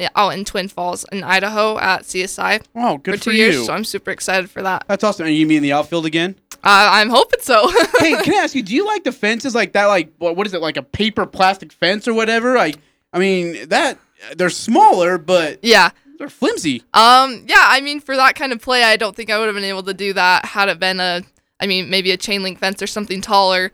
uh, 0.00 0.08
out 0.16 0.30
in 0.30 0.44
Twin 0.44 0.68
Falls 0.68 1.04
in 1.12 1.22
Idaho 1.22 1.78
at 1.78 2.02
CSI 2.02 2.62
Oh, 2.74 2.98
good 2.98 3.14
for 3.14 3.18
for, 3.18 3.24
two 3.24 3.32
you. 3.32 3.44
years, 3.44 3.66
so 3.66 3.72
I'm 3.72 3.84
super 3.84 4.10
excited 4.10 4.50
for 4.50 4.62
that. 4.62 4.84
That's 4.88 5.04
awesome. 5.04 5.26
Are 5.26 5.30
you 5.30 5.46
mean 5.46 5.62
the 5.62 5.72
outfield 5.72 6.06
again? 6.06 6.34
Uh, 6.64 6.88
I'm 6.90 7.10
hoping 7.10 7.40
so. 7.40 7.68
hey, 7.98 8.14
can 8.22 8.34
I 8.34 8.38
ask 8.44 8.54
you? 8.54 8.62
Do 8.62 8.74
you 8.74 8.86
like 8.86 9.04
the 9.04 9.12
fences 9.12 9.54
like 9.54 9.72
that? 9.72 9.86
Like 9.86 10.12
what? 10.18 10.36
What 10.36 10.46
is 10.46 10.54
it? 10.54 10.60
Like 10.60 10.76
a 10.76 10.82
paper 10.82 11.26
plastic 11.26 11.72
fence 11.72 12.08
or 12.08 12.14
whatever? 12.14 12.56
Like, 12.56 12.76
I 13.12 13.18
mean 13.18 13.68
that 13.68 13.98
they're 14.36 14.50
smaller, 14.50 15.18
but 15.18 15.60
yeah. 15.62 15.90
they're 16.18 16.28
flimsy. 16.28 16.82
Um, 16.94 17.44
yeah, 17.48 17.64
I 17.66 17.80
mean, 17.80 18.00
for 18.00 18.16
that 18.16 18.34
kind 18.34 18.52
of 18.52 18.60
play, 18.60 18.84
I 18.84 18.96
don't 18.96 19.16
think 19.16 19.30
I 19.30 19.38
would 19.38 19.46
have 19.46 19.54
been 19.54 19.64
able 19.64 19.82
to 19.84 19.94
do 19.94 20.12
that 20.12 20.44
had 20.44 20.68
it 20.68 20.78
been 20.78 21.00
a, 21.00 21.22
I 21.60 21.66
mean, 21.66 21.90
maybe 21.90 22.10
a 22.10 22.16
chain 22.16 22.42
link 22.42 22.58
fence 22.58 22.82
or 22.82 22.86
something 22.86 23.20
taller. 23.20 23.72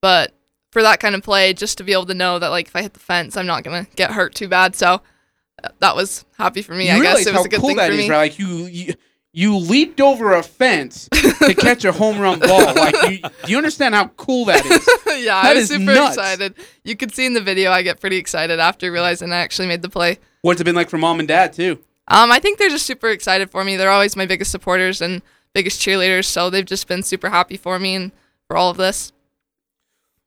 But 0.00 0.32
for 0.70 0.82
that 0.82 1.00
kind 1.00 1.14
of 1.14 1.22
play, 1.22 1.52
just 1.54 1.78
to 1.78 1.84
be 1.84 1.92
able 1.92 2.06
to 2.06 2.14
know 2.14 2.38
that, 2.38 2.48
like, 2.48 2.68
if 2.68 2.76
I 2.76 2.82
hit 2.82 2.92
the 2.92 3.00
fence, 3.00 3.36
I'm 3.36 3.46
not 3.46 3.64
going 3.64 3.84
to 3.84 3.90
get 3.96 4.12
hurt 4.12 4.34
too 4.34 4.48
bad. 4.48 4.76
So 4.76 5.00
uh, 5.64 5.70
that 5.80 5.96
was 5.96 6.24
happy 6.36 6.62
for 6.62 6.74
me. 6.74 6.86
you 6.86 6.92
I 6.92 7.00
guess 7.00 7.26
it 7.26 7.34
was 7.34 7.46
a 7.46 7.48
good 7.48 7.60
cool 7.60 7.70
thing 7.70 7.78
that 7.78 7.88
for 7.88 7.94
is, 7.94 7.98
me. 7.98 8.10
right? 8.10 8.30
Like 8.30 8.38
you, 8.38 8.46
you, 8.66 8.94
you 9.38 9.56
leaped 9.56 10.00
over 10.00 10.34
a 10.34 10.42
fence 10.42 11.08
to 11.12 11.54
catch 11.58 11.84
a 11.84 11.92
home 11.92 12.18
run 12.18 12.40
ball. 12.40 12.74
Like, 12.74 12.94
you, 13.08 13.18
do 13.44 13.52
you 13.52 13.56
understand 13.56 13.94
how 13.94 14.08
cool 14.16 14.46
that 14.46 14.66
is? 14.66 14.88
yeah, 15.24 15.42
That 15.42 15.52
I 15.52 15.54
was 15.54 15.70
is 15.70 15.78
super 15.78 15.94
nuts. 15.94 16.16
excited. 16.16 16.54
You 16.82 16.96
could 16.96 17.14
see 17.14 17.24
in 17.24 17.34
the 17.34 17.40
video, 17.40 17.70
I 17.70 17.82
get 17.82 18.00
pretty 18.00 18.16
excited 18.16 18.58
after 18.58 18.90
realizing 18.90 19.32
I 19.32 19.36
actually 19.36 19.68
made 19.68 19.82
the 19.82 19.88
play. 19.88 20.18
What's 20.42 20.60
it 20.60 20.64
been 20.64 20.74
like 20.74 20.90
for 20.90 20.98
mom 20.98 21.20
and 21.20 21.28
dad 21.28 21.52
too? 21.52 21.78
Um, 22.08 22.32
I 22.32 22.40
think 22.40 22.58
they're 22.58 22.68
just 22.68 22.84
super 22.84 23.10
excited 23.10 23.48
for 23.48 23.62
me. 23.62 23.76
They're 23.76 23.90
always 23.92 24.16
my 24.16 24.26
biggest 24.26 24.50
supporters 24.50 25.00
and 25.00 25.22
biggest 25.52 25.80
cheerleaders, 25.80 26.24
so 26.24 26.50
they've 26.50 26.66
just 26.66 26.88
been 26.88 27.04
super 27.04 27.30
happy 27.30 27.56
for 27.56 27.78
me 27.78 27.94
and 27.94 28.10
for 28.48 28.56
all 28.56 28.70
of 28.70 28.76
this. 28.76 29.12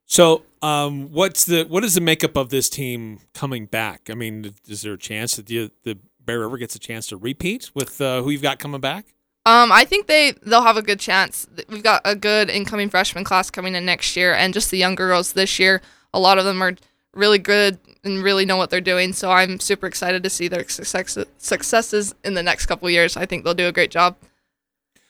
So, 0.06 0.44
um, 0.62 1.12
what's 1.12 1.44
the 1.44 1.64
what 1.66 1.84
is 1.84 1.96
the 1.96 2.02
makeup 2.02 2.38
of 2.38 2.48
this 2.50 2.70
team 2.70 3.20
coming 3.34 3.66
back? 3.66 4.10
I 4.10 4.14
mean, 4.14 4.54
is 4.70 4.84
there 4.84 4.94
a 4.94 4.98
chance 4.98 5.36
that 5.36 5.48
the 5.48 5.70
the 5.84 5.98
Bear 6.32 6.40
River 6.40 6.58
gets 6.58 6.76
a 6.76 6.80
chance 6.80 7.08
to 7.08 7.18
repeat 7.18 7.72
with 7.76 8.00
uh, 8.00 8.22
who 8.22 8.30
you've 8.30 8.42
got 8.42 8.58
coming 8.58 8.80
back? 8.80 9.14
Um, 9.46 9.70
I 9.70 9.84
think 9.84 10.08
they 10.08 10.34
they'll 10.44 10.62
have 10.62 10.78
a 10.78 10.82
good 10.82 11.00
chance. 11.00 11.46
We've 11.68 11.84
got 11.84 12.02
a 12.06 12.16
good 12.16 12.50
incoming 12.50 12.90
freshman 12.90 13.26
class 13.26 13.50
coming 13.50 13.76
in 13.76 13.86
next 13.86 14.16
year, 14.16 14.34
and 14.34 14.54
just 14.54 14.72
the 14.72 14.78
younger 14.78 15.08
girls 15.08 15.34
this 15.34 15.60
year. 15.60 15.82
A 16.14 16.20
lot 16.20 16.38
of 16.38 16.46
them 16.46 16.62
are 16.62 16.76
really 17.14 17.40
good 17.40 17.80
and 18.04 18.24
really 18.24 18.46
know 18.46 18.56
what 18.56 18.70
they're 18.70 18.80
doing. 18.80 19.12
So 19.12 19.30
I'm 19.30 19.60
super 19.60 19.88
excited 19.88 20.24
to 20.24 20.30
see 20.30 20.48
their 20.48 20.68
success, 20.70 21.18
successes 21.38 22.16
in 22.24 22.34
the 22.34 22.44
next 22.44 22.68
couple 22.68 22.90
years. 22.90 23.18
I 23.18 23.26
think 23.26 23.44
they'll 23.44 23.54
do 23.54 23.68
a 23.68 23.74
great 23.74 23.92
job. 23.92 24.16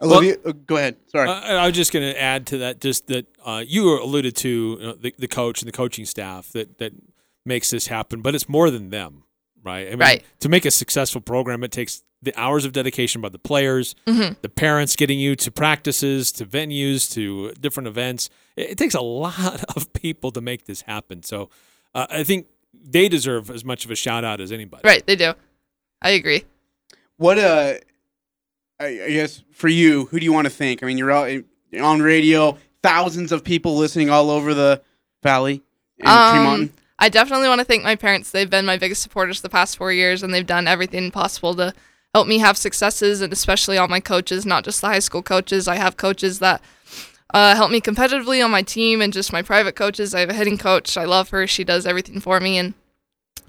Olivia, 0.01 0.37
uh, 0.43 0.53
go 0.65 0.77
ahead. 0.77 0.95
Sorry. 1.07 1.29
Uh, 1.29 1.33
I 1.33 1.67
was 1.67 1.75
just 1.75 1.93
going 1.93 2.11
to 2.11 2.19
add 2.19 2.47
to 2.47 2.57
that, 2.59 2.81
just 2.81 3.05
that 3.07 3.27
uh, 3.45 3.63
you 3.65 4.01
alluded 4.01 4.35
to 4.37 4.79
uh, 4.81 4.93
the, 4.99 5.13
the 5.19 5.27
coach 5.27 5.61
and 5.61 5.67
the 5.67 5.71
coaching 5.71 6.05
staff 6.05 6.49
that 6.53 6.79
that 6.79 6.93
makes 7.45 7.69
this 7.69 7.87
happen, 7.87 8.21
but 8.21 8.33
it's 8.33 8.49
more 8.49 8.71
than 8.71 8.89
them, 8.89 9.23
right? 9.63 9.87
I 9.87 9.89
mean, 9.91 9.99
Right. 9.99 10.23
To 10.41 10.49
make 10.49 10.65
a 10.65 10.71
successful 10.71 11.21
program, 11.21 11.63
it 11.63 11.71
takes 11.71 12.03
the 12.23 12.33
hours 12.39 12.65
of 12.65 12.71
dedication 12.71 13.19
by 13.21 13.29
the 13.29 13.39
players, 13.39 13.95
Mhm. 14.07 14.35
the 14.41 14.49
parents 14.49 14.95
getting 14.95 15.19
you 15.19 15.35
to 15.37 15.49
practices, 15.51 16.31
to 16.33 16.45
venues, 16.45 17.11
to 17.13 17.51
different 17.59 17.87
events. 17.87 18.29
It, 18.55 18.71
it 18.71 18.77
takes 18.77 18.93
a 18.93 19.01
lot 19.01 19.63
of 19.75 19.91
people 19.93 20.31
to 20.31 20.41
make 20.41 20.65
this 20.65 20.81
happen. 20.81 21.23
So 21.23 21.49
uh, 21.95 22.07
I 22.09 22.23
think 22.23 22.47
they 22.73 23.09
deserve 23.09 23.49
as 23.49 23.65
much 23.65 23.85
of 23.85 23.91
a 23.91 23.95
shout 23.95 24.23
out 24.23 24.39
as 24.39 24.51
anybody. 24.51 24.81
Right, 24.85 25.05
they 25.05 25.15
do. 25.15 25.33
I 26.01 26.11
agree. 26.11 26.43
What 27.17 27.37
uh, 27.37 27.73
I, 28.79 28.85
I 29.03 29.09
guess 29.11 29.43
for 29.51 29.67
you, 29.67 30.05
who 30.05 30.19
do 30.19 30.25
you 30.25 30.33
want 30.33 30.45
to 30.45 30.51
thank? 30.53 30.81
I 30.83 30.87
mean, 30.87 30.97
you're 30.97 31.11
out 31.11 31.29
you're 31.71 31.83
on 31.83 32.01
radio, 32.01 32.57
thousands 32.83 33.31
of 33.31 33.43
people 33.43 33.77
listening 33.77 34.09
all 34.09 34.29
over 34.29 34.53
the 34.53 34.81
valley 35.23 35.61
and 35.99 36.07
Tremont. 36.33 36.71
I 37.01 37.09
definitely 37.09 37.47
want 37.47 37.57
to 37.57 37.65
thank 37.65 37.83
my 37.83 37.95
parents. 37.95 38.29
They've 38.29 38.47
been 38.47 38.65
my 38.65 38.77
biggest 38.77 39.01
supporters 39.01 39.41
the 39.41 39.49
past 39.49 39.75
four 39.75 39.91
years, 39.91 40.21
and 40.21 40.31
they've 40.31 40.45
done 40.45 40.67
everything 40.67 41.09
possible 41.09 41.55
to 41.55 41.73
help 42.13 42.27
me 42.27 42.37
have 42.37 42.57
successes, 42.57 43.21
and 43.21 43.33
especially 43.33 43.75
all 43.75 43.87
my 43.87 43.99
coaches, 43.99 44.45
not 44.45 44.63
just 44.63 44.81
the 44.81 44.87
high 44.87 44.99
school 44.99 45.23
coaches. 45.23 45.67
I 45.67 45.77
have 45.77 45.97
coaches 45.97 46.37
that 46.39 46.61
uh, 47.33 47.55
help 47.55 47.71
me 47.71 47.81
competitively 47.81 48.45
on 48.45 48.51
my 48.51 48.61
team, 48.61 49.01
and 49.01 49.11
just 49.11 49.33
my 49.33 49.41
private 49.41 49.75
coaches. 49.75 50.13
I 50.13 50.19
have 50.19 50.29
a 50.29 50.35
hitting 50.35 50.59
coach. 50.59 50.95
I 50.95 51.05
love 51.05 51.29
her. 51.29 51.47
She 51.47 51.63
does 51.63 51.87
everything 51.87 52.19
for 52.19 52.39
me, 52.39 52.59
and 52.59 52.75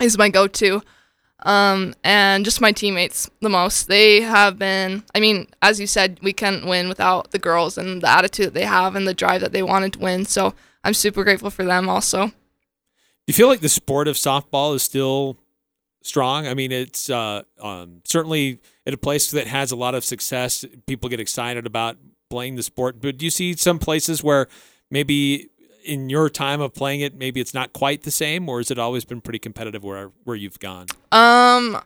is 0.00 0.16
my 0.16 0.30
go-to. 0.30 0.82
Um, 1.44 1.94
and 2.02 2.46
just 2.46 2.60
my 2.60 2.72
teammates 2.72 3.28
the 3.40 3.50
most. 3.50 3.86
They 3.86 4.22
have 4.22 4.58
been. 4.58 5.04
I 5.14 5.20
mean, 5.20 5.48
as 5.60 5.78
you 5.78 5.86
said, 5.86 6.18
we 6.22 6.32
can't 6.32 6.64
win 6.64 6.88
without 6.88 7.32
the 7.32 7.38
girls 7.38 7.76
and 7.76 8.00
the 8.00 8.08
attitude 8.08 8.46
that 8.46 8.54
they 8.54 8.64
have 8.64 8.96
and 8.96 9.06
the 9.06 9.12
drive 9.12 9.42
that 9.42 9.52
they 9.52 9.62
wanted 9.62 9.92
to 9.92 9.98
win. 9.98 10.24
So 10.24 10.54
I'm 10.84 10.94
super 10.94 11.22
grateful 11.22 11.50
for 11.50 11.64
them 11.64 11.90
also. 11.90 12.32
Do 13.26 13.30
you 13.30 13.34
feel 13.34 13.48
like 13.48 13.60
the 13.60 13.68
sport 13.68 14.08
of 14.08 14.16
softball 14.16 14.74
is 14.74 14.82
still 14.82 15.38
strong? 16.02 16.48
I 16.48 16.54
mean, 16.54 16.72
it's 16.72 17.08
uh, 17.08 17.42
um, 17.60 18.02
certainly 18.04 18.60
at 18.84 18.94
a 18.94 18.96
place 18.96 19.30
that 19.30 19.46
has 19.46 19.70
a 19.70 19.76
lot 19.76 19.94
of 19.94 20.04
success. 20.04 20.64
People 20.86 21.08
get 21.08 21.20
excited 21.20 21.64
about 21.64 21.98
playing 22.30 22.56
the 22.56 22.62
sport. 22.62 23.00
But 23.00 23.18
do 23.18 23.24
you 23.24 23.30
see 23.30 23.54
some 23.54 23.78
places 23.78 24.24
where 24.24 24.48
maybe 24.90 25.50
in 25.84 26.08
your 26.08 26.28
time 26.30 26.60
of 26.60 26.74
playing 26.74 27.00
it, 27.00 27.14
maybe 27.14 27.40
it's 27.40 27.54
not 27.54 27.72
quite 27.72 28.02
the 28.02 28.10
same, 28.10 28.48
or 28.48 28.58
has 28.58 28.70
it 28.70 28.78
always 28.78 29.04
been 29.04 29.20
pretty 29.20 29.38
competitive 29.38 29.84
where 29.84 30.10
where 30.24 30.36
you've 30.36 30.58
gone? 30.58 30.86
Um, 31.12 31.80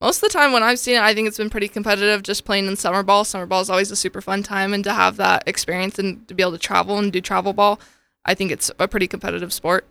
most 0.00 0.22
of 0.22 0.30
the 0.30 0.36
time 0.36 0.52
when 0.52 0.62
I've 0.62 0.78
seen 0.78 0.96
it, 0.96 1.00
I 1.00 1.14
think 1.14 1.28
it's 1.28 1.38
been 1.38 1.50
pretty 1.50 1.68
competitive. 1.68 2.22
Just 2.22 2.44
playing 2.44 2.66
in 2.66 2.76
summer 2.76 3.02
ball. 3.02 3.24
Summer 3.24 3.46
ball 3.46 3.60
is 3.62 3.70
always 3.70 3.90
a 3.90 3.96
super 3.96 4.20
fun 4.20 4.42
time, 4.42 4.74
and 4.74 4.84
to 4.84 4.92
have 4.92 5.16
that 5.16 5.44
experience 5.46 5.98
and 5.98 6.26
to 6.28 6.34
be 6.34 6.42
able 6.42 6.52
to 6.52 6.58
travel 6.58 6.98
and 6.98 7.12
do 7.12 7.20
travel 7.20 7.52
ball, 7.52 7.80
I 8.24 8.34
think 8.34 8.50
it's 8.50 8.70
a 8.78 8.88
pretty 8.88 9.06
competitive 9.06 9.52
sport. 9.52 9.86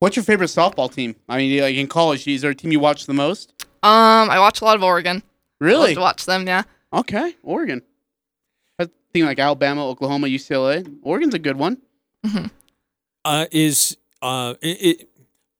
What's 0.00 0.16
your 0.16 0.24
favorite 0.24 0.46
softball 0.48 0.92
team? 0.92 1.14
I 1.28 1.36
mean, 1.36 1.60
like 1.60 1.76
in 1.76 1.86
college, 1.86 2.26
is 2.26 2.40
there 2.42 2.50
a 2.50 2.54
team 2.54 2.72
you 2.72 2.80
watch 2.80 3.06
the 3.06 3.14
most? 3.14 3.52
Um, 3.82 4.30
I 4.30 4.38
watch 4.38 4.60
a 4.60 4.64
lot 4.64 4.76
of 4.76 4.82
Oregon. 4.82 5.22
I 5.60 5.64
Really? 5.64 5.88
love 5.88 5.94
to 5.94 6.00
watch 6.00 6.24
them. 6.26 6.46
Yeah. 6.46 6.62
Okay, 6.92 7.36
Oregon. 7.42 7.82
I 8.78 8.86
think 9.12 9.26
like 9.26 9.38
Alabama, 9.38 9.86
Oklahoma, 9.86 10.26
UCLA. 10.26 10.90
Oregon's 11.02 11.34
a 11.34 11.38
good 11.38 11.56
one. 11.56 11.78
Uh, 13.24 13.46
is 13.52 13.98
uh, 14.22 14.54
it, 14.62 14.82
it 15.00 15.08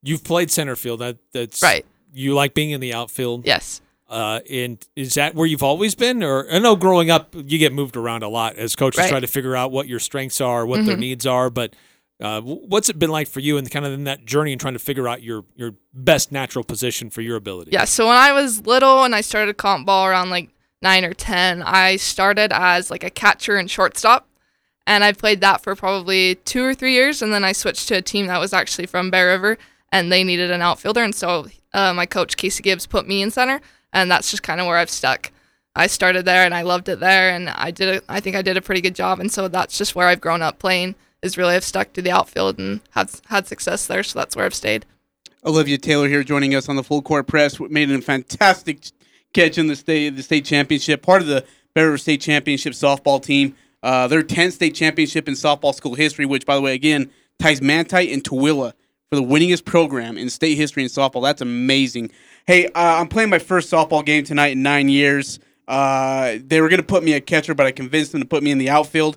you've 0.02 0.24
played 0.24 0.50
center 0.50 0.74
field? 0.74 1.00
That 1.00 1.18
that's 1.32 1.62
Right. 1.62 1.84
You 2.12 2.34
like 2.34 2.54
being 2.54 2.70
in 2.70 2.80
the 2.80 2.94
outfield? 2.94 3.44
Yes. 3.46 3.82
Uh, 4.08 4.40
and 4.50 4.84
is 4.96 5.14
that 5.14 5.34
where 5.34 5.46
you've 5.46 5.62
always 5.62 5.94
been? 5.94 6.24
Or 6.24 6.50
I 6.50 6.58
know 6.58 6.74
growing 6.76 7.10
up, 7.10 7.34
you 7.34 7.58
get 7.58 7.72
moved 7.72 7.96
around 7.96 8.22
a 8.24 8.28
lot 8.28 8.56
as 8.56 8.74
coaches 8.74 8.98
Right. 9.00 9.10
try 9.10 9.20
to 9.20 9.26
figure 9.28 9.54
out 9.54 9.70
what 9.70 9.86
your 9.86 10.00
strengths 10.00 10.40
are, 10.40 10.64
what 10.66 10.84
their 10.86 10.96
Mhm. 10.96 11.00
needs 11.00 11.26
are. 11.26 11.50
But 11.50 11.74
uh, 12.20 12.40
what's 12.42 12.88
it 12.88 12.98
been 12.98 13.10
like 13.10 13.28
for 13.28 13.40
you, 13.40 13.56
and 13.56 13.70
kind 13.70 13.86
of 13.86 13.92
in 13.92 14.04
that 14.04 14.24
journey 14.24 14.52
and 14.52 14.60
trying 14.60 14.74
to 14.74 14.80
figure 14.80 15.08
out 15.08 15.22
your 15.22 15.44
your 15.56 15.74
best 15.94 16.30
natural 16.32 16.64
position 16.64 17.10
for 17.10 17.20
your 17.22 17.36
ability? 17.36 17.70
Yeah. 17.72 17.84
So 17.84 18.06
when 18.06 18.16
I 18.16 18.32
was 18.32 18.66
little 18.66 19.04
and 19.04 19.14
I 19.14 19.20
started 19.20 19.56
comp 19.56 19.86
ball 19.86 20.06
around 20.06 20.30
like 20.30 20.50
nine 20.82 21.04
or 21.04 21.14
ten, 21.14 21.62
I 21.62 21.96
started 21.96 22.52
as 22.52 22.90
like 22.90 23.04
a 23.04 23.10
catcher 23.10 23.56
and 23.56 23.70
shortstop, 23.70 24.28
and 24.86 25.04
I 25.04 25.12
played 25.12 25.40
that 25.40 25.62
for 25.62 25.74
probably 25.74 26.36
two 26.36 26.64
or 26.64 26.74
three 26.74 26.92
years, 26.92 27.22
and 27.22 27.32
then 27.32 27.44
I 27.44 27.52
switched 27.52 27.88
to 27.88 27.96
a 27.96 28.02
team 28.02 28.26
that 28.26 28.38
was 28.38 28.52
actually 28.52 28.86
from 28.86 29.10
Bear 29.10 29.28
River, 29.28 29.58
and 29.90 30.10
they 30.10 30.24
needed 30.24 30.50
an 30.50 30.62
outfielder, 30.62 31.02
and 31.02 31.14
so 31.14 31.46
uh, 31.72 31.94
my 31.94 32.06
coach 32.06 32.36
Casey 32.36 32.62
Gibbs 32.62 32.86
put 32.86 33.08
me 33.08 33.22
in 33.22 33.30
center, 33.30 33.60
and 33.92 34.10
that's 34.10 34.30
just 34.30 34.42
kind 34.42 34.60
of 34.60 34.66
where 34.66 34.76
I've 34.76 34.90
stuck. 34.90 35.32
I 35.76 35.86
started 35.86 36.24
there 36.24 36.44
and 36.44 36.52
I 36.52 36.62
loved 36.62 36.88
it 36.88 37.00
there, 37.00 37.30
and 37.30 37.48
I 37.48 37.70
did. 37.70 37.88
A, 37.96 38.02
I 38.08 38.20
think 38.20 38.36
I 38.36 38.42
did 38.42 38.56
a 38.56 38.62
pretty 38.62 38.80
good 38.80 38.94
job, 38.94 39.20
and 39.20 39.30
so 39.30 39.48
that's 39.48 39.78
just 39.78 39.94
where 39.94 40.08
I've 40.08 40.20
grown 40.20 40.42
up 40.42 40.58
playing. 40.58 40.96
Is 41.22 41.36
really 41.36 41.54
I've 41.54 41.64
stuck 41.64 41.92
to 41.92 42.02
the 42.02 42.10
outfield 42.10 42.58
and 42.58 42.80
had 42.90 43.10
had 43.26 43.46
success 43.46 43.86
there, 43.86 44.02
so 44.02 44.18
that's 44.18 44.34
where 44.34 44.46
I've 44.46 44.54
stayed. 44.54 44.86
Olivia 45.44 45.78
Taylor 45.78 46.08
here 46.08 46.22
joining 46.22 46.54
us 46.54 46.68
on 46.68 46.76
the 46.76 46.82
Full 46.82 47.02
Court 47.02 47.26
Press. 47.26 47.60
Made 47.60 47.90
a 47.90 48.00
fantastic 48.00 48.86
catch 49.32 49.58
in 49.58 49.66
the 49.66 49.76
state 49.76 50.16
the 50.16 50.22
state 50.22 50.44
championship, 50.44 51.02
part 51.02 51.20
of 51.20 51.28
the 51.28 51.44
River 51.76 51.98
State 51.98 52.20
Championship 52.20 52.72
softball 52.72 53.22
team. 53.22 53.54
Uh, 53.82 54.06
their 54.08 54.22
10th 54.22 54.52
state 54.52 54.74
championship 54.74 55.26
in 55.28 55.34
softball 55.34 55.74
school 55.74 55.94
history, 55.94 56.26
which, 56.26 56.44
by 56.44 56.54
the 56.54 56.60
way, 56.60 56.74
again, 56.74 57.10
ties 57.38 57.62
Manti 57.62 58.12
and 58.12 58.22
Tooele 58.22 58.72
for 59.08 59.16
the 59.16 59.22
winningest 59.22 59.64
program 59.64 60.18
in 60.18 60.28
state 60.28 60.56
history 60.56 60.82
in 60.82 60.88
softball. 60.88 61.22
That's 61.22 61.40
amazing. 61.40 62.10
Hey, 62.46 62.66
uh, 62.66 62.70
I'm 62.74 63.08
playing 63.08 63.30
my 63.30 63.38
first 63.38 63.70
softball 63.72 64.04
game 64.04 64.24
tonight 64.24 64.52
in 64.52 64.62
nine 64.62 64.88
years. 64.88 65.38
Uh, 65.66 66.36
they 66.44 66.60
were 66.60 66.68
going 66.68 66.80
to 66.80 66.86
put 66.86 67.02
me 67.02 67.14
at 67.14 67.26
catcher, 67.26 67.54
but 67.54 67.64
I 67.64 67.72
convinced 67.72 68.12
them 68.12 68.20
to 68.20 68.26
put 68.26 68.42
me 68.42 68.50
in 68.50 68.58
the 68.58 68.68
outfield. 68.68 69.16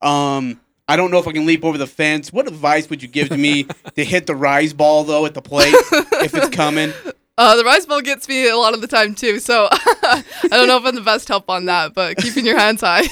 Um, 0.00 0.60
I 0.86 0.96
don't 0.96 1.10
know 1.10 1.18
if 1.18 1.26
I 1.26 1.32
can 1.32 1.46
leap 1.46 1.64
over 1.64 1.78
the 1.78 1.86
fence. 1.86 2.32
What 2.32 2.46
advice 2.46 2.90
would 2.90 3.02
you 3.02 3.08
give 3.08 3.30
to 3.30 3.38
me 3.38 3.64
to 3.94 4.04
hit 4.04 4.26
the 4.26 4.36
rise 4.36 4.72
ball 4.72 5.04
though 5.04 5.26
at 5.26 5.34
the 5.34 5.42
plate 5.42 5.74
if 5.74 6.34
it's 6.34 6.50
coming? 6.50 6.92
Uh, 7.36 7.56
the 7.56 7.64
rise 7.64 7.84
ball 7.86 8.00
gets 8.00 8.28
me 8.28 8.48
a 8.48 8.56
lot 8.56 8.74
of 8.74 8.80
the 8.80 8.86
time 8.86 9.14
too, 9.14 9.40
so 9.40 9.68
I 9.72 10.22
don't 10.50 10.68
know 10.68 10.76
if 10.76 10.84
I'm 10.84 10.94
the 10.94 11.00
best 11.00 11.26
help 11.26 11.50
on 11.50 11.64
that, 11.64 11.92
but 11.92 12.16
keeping 12.18 12.46
your 12.46 12.56
hands 12.56 12.80
high. 12.80 13.02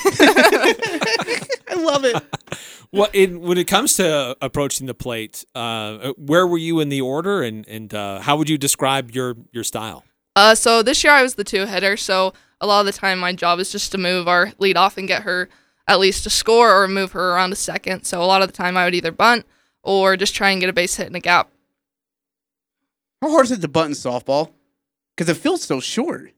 I 1.68 1.74
love 1.76 2.04
it. 2.04 2.22
Well, 2.92 3.08
in, 3.12 3.40
when 3.40 3.58
it 3.58 3.66
comes 3.66 3.94
to 3.94 4.36
approaching 4.40 4.86
the 4.86 4.94
plate, 4.94 5.44
uh, 5.54 6.12
where 6.16 6.46
were 6.46 6.58
you 6.58 6.78
in 6.78 6.88
the 6.88 7.00
order, 7.00 7.42
and 7.42 7.66
and 7.66 7.92
uh, 7.92 8.20
how 8.20 8.36
would 8.36 8.48
you 8.48 8.58
describe 8.58 9.10
your 9.10 9.34
your 9.50 9.64
style? 9.64 10.04
uh, 10.36 10.54
so 10.54 10.82
this 10.82 11.02
year 11.02 11.12
I 11.12 11.22
was 11.22 11.34
the 11.34 11.44
two 11.44 11.66
hitter, 11.66 11.96
so 11.96 12.32
a 12.60 12.66
lot 12.66 12.80
of 12.80 12.86
the 12.86 12.92
time 12.92 13.18
my 13.18 13.32
job 13.32 13.58
is 13.58 13.72
just 13.72 13.90
to 13.92 13.98
move 13.98 14.28
our 14.28 14.52
lead 14.58 14.76
off 14.76 14.98
and 14.98 15.08
get 15.08 15.22
her 15.22 15.48
at 15.88 15.98
least 15.98 16.26
a 16.26 16.30
score 16.30 16.82
or 16.82 16.88
move 16.88 17.12
her 17.12 17.32
around 17.32 17.52
a 17.52 17.56
second. 17.56 18.04
So 18.04 18.22
a 18.22 18.26
lot 18.26 18.42
of 18.42 18.48
the 18.48 18.52
time 18.52 18.76
I 18.76 18.84
would 18.84 18.94
either 18.94 19.12
bunt 19.12 19.46
or 19.82 20.16
just 20.16 20.34
try 20.34 20.50
and 20.50 20.60
get 20.60 20.70
a 20.70 20.72
base 20.72 20.96
hit 20.96 21.08
in 21.08 21.14
a 21.14 21.20
gap. 21.20 21.50
How 23.20 23.30
hard 23.30 23.46
is 23.46 23.52
it 23.52 23.60
to 23.60 23.68
button 23.68 23.92
softball? 23.92 24.50
Because 25.16 25.28
it 25.28 25.40
feels 25.40 25.62
so 25.62 25.80
short. 25.80 26.32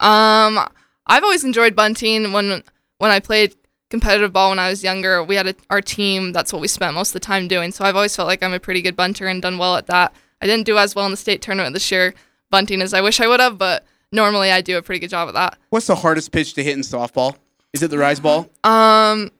Um, 0.00 0.58
I've 1.06 1.24
always 1.24 1.44
enjoyed 1.44 1.76
bunting. 1.76 2.32
When 2.32 2.62
when 2.98 3.10
I 3.10 3.20
played 3.20 3.54
competitive 3.90 4.32
ball 4.32 4.50
when 4.50 4.58
I 4.58 4.68
was 4.68 4.82
younger, 4.82 5.22
we 5.22 5.36
had 5.36 5.48
a, 5.48 5.54
our 5.70 5.80
team. 5.80 6.32
That's 6.32 6.52
what 6.52 6.60
we 6.62 6.68
spent 6.68 6.94
most 6.94 7.10
of 7.10 7.14
the 7.14 7.20
time 7.20 7.48
doing. 7.48 7.72
So 7.72 7.84
I've 7.84 7.96
always 7.96 8.14
felt 8.14 8.28
like 8.28 8.42
I'm 8.42 8.52
a 8.52 8.60
pretty 8.60 8.82
good 8.82 8.96
bunter 8.96 9.26
and 9.26 9.40
done 9.42 9.58
well 9.58 9.76
at 9.76 9.86
that. 9.86 10.14
I 10.40 10.46
didn't 10.46 10.66
do 10.66 10.78
as 10.78 10.94
well 10.94 11.04
in 11.04 11.10
the 11.10 11.16
state 11.16 11.42
tournament 11.42 11.74
this 11.74 11.90
year 11.90 12.14
bunting 12.50 12.82
as 12.82 12.94
I 12.94 13.00
wish 13.00 13.20
I 13.20 13.26
would 13.26 13.40
have, 13.40 13.58
but 13.58 13.84
normally 14.12 14.50
I 14.50 14.60
do 14.60 14.78
a 14.78 14.82
pretty 14.82 15.00
good 15.00 15.10
job 15.10 15.28
at 15.28 15.34
that. 15.34 15.58
What's 15.70 15.86
the 15.86 15.96
hardest 15.96 16.32
pitch 16.32 16.54
to 16.54 16.64
hit 16.64 16.76
in 16.76 16.82
softball? 16.82 17.36
Is 17.72 17.82
it 17.82 17.88
the 17.90 17.98
rise 17.98 18.20
ball? 18.20 18.48
Um, 18.64 19.30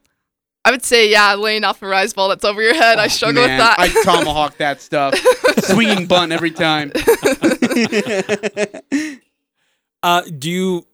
I 0.64 0.70
would 0.70 0.84
say 0.84 1.10
yeah, 1.10 1.34
laying 1.34 1.64
off 1.64 1.80
a 1.82 1.86
rise 1.88 2.12
ball 2.12 2.28
that's 2.28 2.44
over 2.44 2.60
your 2.62 2.74
head. 2.74 2.98
I 2.98 3.06
struggle 3.08 3.42
Oh, 3.42 3.46
Man, 3.46 3.58
with 3.58 3.66
that. 3.66 3.78
I 3.78 4.02
tomahawk 4.04 4.56
that 4.58 4.80
stuff. 4.82 5.14
Swinging 5.64 6.06
bunt 6.06 6.32
every 6.32 6.50
time. 6.50 6.92
Uh, 10.02 10.22
do 10.22 10.48
you? 10.48 10.86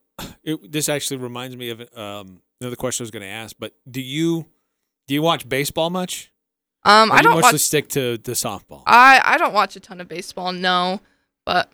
It, 0.42 0.72
this 0.72 0.88
actually 0.88 1.18
reminds 1.18 1.56
me 1.56 1.68
of 1.70 1.80
um, 1.96 2.40
another 2.60 2.76
question 2.76 3.02
I 3.02 3.04
was 3.04 3.10
going 3.10 3.22
to 3.22 3.28
ask. 3.28 3.54
But 3.58 3.74
do 3.90 4.00
you 4.00 4.46
do 5.06 5.12
you 5.14 5.20
watch 5.20 5.46
baseball 5.46 5.90
much? 5.90 6.32
um, 6.84 7.10
Or 7.10 7.14
I 7.14 7.18
do 7.20 7.28
you 7.28 7.34
don't 7.34 7.40
mostly 7.42 7.56
watch. 7.56 7.60
stick 7.60 7.88
to 7.90 8.16
the 8.16 8.32
softball. 8.32 8.82
I 8.86 9.20
I 9.22 9.36
don't 9.36 9.52
watch 9.52 9.76
a 9.76 9.80
ton 9.80 10.00
of 10.00 10.08
baseball. 10.08 10.52
No, 10.52 11.00
but 11.44 11.70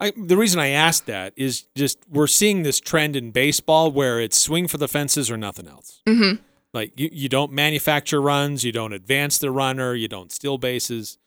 I, 0.00 0.12
the 0.16 0.36
reason 0.36 0.58
I 0.60 0.68
asked 0.68 1.06
that 1.06 1.32
is 1.36 1.66
just 1.76 1.98
we're 2.08 2.26
seeing 2.26 2.62
this 2.62 2.80
trend 2.80 3.16
in 3.16 3.30
baseball 3.32 3.90
where 3.92 4.18
it's 4.20 4.40
swing 4.40 4.66
for 4.66 4.78
the 4.78 4.88
fences 4.88 5.30
or 5.30 5.36
nothing 5.36 5.68
else. 5.68 6.00
mhm. 6.08 6.38
Like 6.72 6.98
you, 6.98 7.10
you 7.12 7.28
don't 7.28 7.52
manufacture 7.52 8.20
runs, 8.22 8.64
you 8.64 8.70
don't 8.72 8.92
advance 8.92 9.38
the 9.38 9.50
runner, 9.50 9.94
you 9.94 10.06
don't 10.08 10.30
steal 10.30 10.56
bases, 10.56 11.18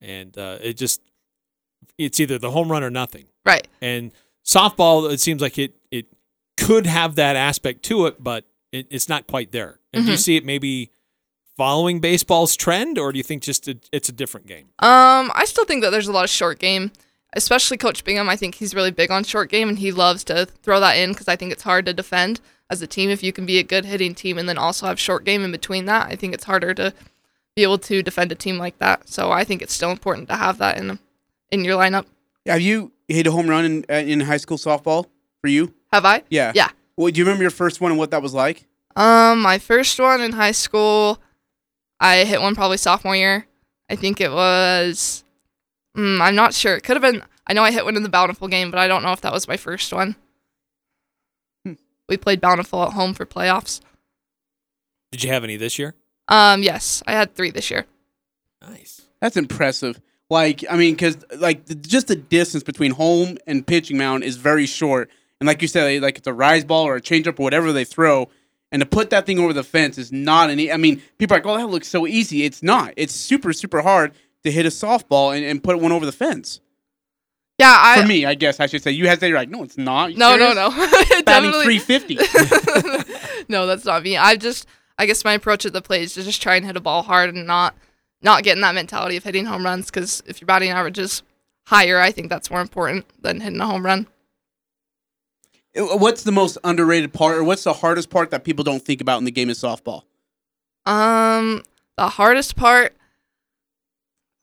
and 0.00 0.36
uh, 0.36 0.58
it 0.60 0.74
just 0.76 1.00
it's 1.98 2.18
either 2.20 2.38
the 2.38 2.50
home 2.50 2.70
run 2.70 2.82
or 2.84 2.90
nothing. 2.90 3.26
right. 3.46 3.66
And 3.80 4.12
softball, 4.44 5.10
it 5.12 5.20
seems 5.20 5.40
like 5.40 5.56
it 5.58 5.74
it 5.90 6.06
could 6.56 6.86
have 6.86 7.14
that 7.14 7.36
aspect 7.36 7.82
to 7.84 8.06
it, 8.06 8.22
but 8.22 8.44
it, 8.72 8.86
it's 8.90 9.08
not 9.08 9.26
quite 9.26 9.52
there. 9.52 9.78
And 9.92 10.04
do 10.04 10.10
you 10.12 10.16
Mhm. 10.18 10.20
see 10.20 10.36
it 10.36 10.44
maybe 10.44 10.90
following 11.56 12.00
baseball's 12.00 12.56
trend, 12.56 12.98
or 12.98 13.12
do 13.12 13.18
you 13.18 13.22
think 13.22 13.42
just 13.42 13.68
it, 13.68 13.88
it's 13.92 14.08
a 14.08 14.12
different 14.12 14.46
game? 14.46 14.66
Um, 14.80 15.30
I 15.34 15.44
still 15.46 15.64
think 15.64 15.82
that 15.82 15.90
there's 15.90 16.08
a 16.08 16.12
lot 16.12 16.24
of 16.24 16.30
short 16.30 16.58
game, 16.58 16.90
especially 17.34 17.76
Coach 17.76 18.04
Bingham. 18.04 18.28
I 18.28 18.36
think 18.36 18.56
he's 18.56 18.74
really 18.74 18.90
big 18.90 19.10
on 19.10 19.24
short 19.24 19.50
game, 19.50 19.68
and 19.68 19.78
he 19.78 19.92
loves 19.92 20.24
to 20.24 20.46
throw 20.46 20.80
that 20.80 20.96
in 20.96 21.12
because 21.12 21.28
I 21.28 21.36
think 21.36 21.52
it's 21.52 21.62
hard 21.62 21.86
to 21.86 21.92
defend 21.92 22.40
as 22.70 22.82
a 22.82 22.86
team 22.86 23.10
if 23.10 23.22
you 23.22 23.32
can 23.32 23.44
be 23.46 23.58
a 23.58 23.62
good 23.62 23.84
hitting 23.84 24.14
team 24.14 24.38
and 24.38 24.48
then 24.48 24.58
also 24.58 24.86
have 24.86 24.98
short 24.98 25.24
game 25.24 25.44
in 25.44 25.52
between 25.52 25.84
that. 25.86 26.06
I 26.10 26.16
think 26.16 26.32
it's 26.32 26.44
harder 26.44 26.72
to 26.74 26.94
be 27.54 27.62
able 27.62 27.78
to 27.78 28.02
defend 28.02 28.32
a 28.32 28.34
team 28.34 28.56
like 28.58 28.78
that. 28.78 29.08
So 29.08 29.30
I 29.30 29.44
think 29.44 29.60
it's 29.60 29.74
still 29.74 29.90
important 29.90 30.28
to 30.28 30.36
have 30.36 30.58
that 30.58 30.78
in 30.78 30.98
in 31.50 31.64
your 31.64 31.78
lineup. 31.78 32.06
Have 32.46 32.62
you 32.62 32.92
hit 33.08 33.26
a 33.26 33.30
home 33.30 33.46
run 33.46 33.64
in, 33.64 33.84
uh, 33.90 33.94
in 33.94 34.20
high 34.20 34.38
school 34.38 34.56
softball 34.56 35.06
for 35.40 35.48
you? 35.48 35.74
Have 35.92 36.04
I? 36.04 36.22
Yeah. 36.30 36.52
Yeah. 36.54 36.70
Well, 36.96 37.10
do 37.10 37.18
you 37.18 37.24
remember 37.24 37.44
your 37.44 37.50
first 37.50 37.80
one 37.80 37.92
and 37.92 37.98
what 37.98 38.10
that 38.10 38.22
was 38.22 38.34
like? 38.34 38.66
Um, 38.96 39.42
my 39.42 39.58
first 39.58 39.98
one 40.00 40.20
in 40.20 40.32
high 40.32 40.52
school, 40.52 41.18
I 42.00 42.24
hit 42.24 42.40
one 42.40 42.54
probably 42.54 42.78
sophomore 42.78 43.16
year. 43.16 43.46
I 43.90 43.96
think 43.96 44.20
it 44.20 44.30
was. 44.30 45.24
Mm, 45.96 46.20
I'm 46.20 46.34
not 46.34 46.54
sure. 46.54 46.74
It 46.76 46.82
could 46.84 46.96
have 46.96 47.02
been. 47.02 47.22
I 47.46 47.52
know 47.52 47.64
I 47.64 47.72
hit 47.72 47.84
one 47.84 47.96
in 47.96 48.02
the 48.02 48.08
Bountiful 48.08 48.48
game, 48.48 48.70
but 48.70 48.78
I 48.78 48.88
don't 48.88 49.02
know 49.02 49.12
if 49.12 49.20
that 49.22 49.32
was 49.32 49.48
my 49.48 49.56
first 49.56 49.92
one. 49.92 50.16
Hmm. 51.64 51.74
We 52.08 52.16
played 52.16 52.40
Bountiful 52.40 52.82
at 52.84 52.92
home 52.92 53.14
for 53.14 53.26
playoffs. 53.26 53.80
Did 55.10 55.24
you 55.24 55.30
have 55.30 55.44
any 55.44 55.56
this 55.56 55.78
year? 55.78 55.94
Um, 56.28 56.62
yes, 56.62 57.02
I 57.06 57.12
had 57.12 57.34
three 57.34 57.50
this 57.50 57.70
year. 57.70 57.84
Nice. 58.66 59.02
That's 59.20 59.36
impressive. 59.36 60.00
Like, 60.30 60.64
I 60.70 60.76
mean, 60.76 60.94
because 60.94 61.18
like 61.36 61.66
the, 61.66 61.74
just 61.74 62.06
the 62.08 62.16
distance 62.16 62.62
between 62.62 62.92
home 62.92 63.36
and 63.46 63.66
pitching 63.66 63.98
mound 63.98 64.24
is 64.24 64.36
very 64.36 64.64
short, 64.64 65.10
and 65.40 65.46
like 65.46 65.60
you 65.60 65.68
said, 65.68 66.00
like 66.00 66.16
it's 66.16 66.26
a 66.26 66.32
rise 66.32 66.64
ball 66.64 66.84
or 66.86 66.96
a 66.96 67.02
changeup 67.02 67.38
or 67.38 67.42
whatever 67.42 67.70
they 67.72 67.84
throw, 67.84 68.30
and 68.70 68.80
to 68.80 68.86
put 68.86 69.10
that 69.10 69.26
thing 69.26 69.38
over 69.38 69.52
the 69.52 69.62
fence 69.64 69.98
is 69.98 70.10
not 70.10 70.48
an. 70.48 70.58
E- 70.58 70.72
I 70.72 70.78
mean, 70.78 71.02
people 71.18 71.36
are 71.36 71.40
like, 71.40 71.46
"Oh, 71.46 71.58
that 71.58 71.66
looks 71.66 71.88
so 71.88 72.06
easy." 72.06 72.44
It's 72.44 72.62
not. 72.62 72.94
It's 72.96 73.12
super, 73.14 73.52
super 73.52 73.82
hard 73.82 74.12
to 74.44 74.50
hit 74.50 74.66
a 74.66 74.70
softball 74.70 75.36
and, 75.36 75.44
and 75.44 75.62
put 75.62 75.78
one 75.78 75.92
over 75.92 76.06
the 76.06 76.12
fence. 76.12 76.60
Yeah, 77.58 77.76
I. 77.78 78.00
For 78.02 78.08
me, 78.08 78.24
I 78.26 78.34
guess 78.34 78.60
I 78.60 78.66
should 78.66 78.82
say. 78.82 78.90
You 78.90 79.06
hesitate. 79.06 79.28
You're 79.28 79.38
like, 79.38 79.50
"No, 79.50 79.62
it's 79.62 79.78
not." 79.78 80.12
No, 80.14 80.36
no, 80.36 80.52
serious? 80.54 81.10
no. 81.10 81.22
Batting 81.24 81.52
350. 81.52 82.16
no, 83.48 83.66
that's 83.66 83.84
not 83.84 84.02
me. 84.02 84.16
I 84.16 84.36
just, 84.36 84.66
I 84.98 85.06
guess 85.06 85.24
my 85.24 85.34
approach 85.34 85.64
at 85.66 85.72
the 85.72 85.82
plate 85.82 86.02
is 86.02 86.14
to 86.14 86.22
just 86.22 86.42
try 86.42 86.56
and 86.56 86.64
hit 86.66 86.76
a 86.76 86.80
ball 86.80 87.02
hard 87.02 87.32
and 87.34 87.46
not, 87.46 87.74
not 88.22 88.42
getting 88.42 88.62
that 88.62 88.74
mentality 88.74 89.16
of 89.16 89.24
hitting 89.24 89.44
home 89.44 89.64
runs. 89.64 89.86
Because 89.86 90.22
if 90.26 90.40
your 90.40 90.46
batting 90.46 90.70
average 90.70 90.98
is 90.98 91.22
higher, 91.66 92.00
I 92.00 92.10
think 92.10 92.30
that's 92.30 92.50
more 92.50 92.60
important 92.62 93.04
than 93.22 93.40
hitting 93.40 93.60
a 93.60 93.66
home 93.66 93.84
run. 93.84 94.08
Uh, 95.76 95.96
What's 95.98 96.24
the 96.24 96.32
most 96.32 96.58
underrated 96.64 97.12
part, 97.12 97.36
or 97.36 97.44
what's 97.44 97.64
the 97.64 97.74
hardest 97.74 98.10
part 98.10 98.30
that 98.30 98.44
people 98.44 98.64
don't 98.64 98.82
think 98.82 99.00
about 99.00 99.18
in 99.18 99.24
the 99.24 99.30
game 99.30 99.50
of 99.50 99.56
softball? 99.56 100.02
Um, 100.86 101.62
The 101.96 102.08
hardest 102.08 102.56
part. 102.56 102.94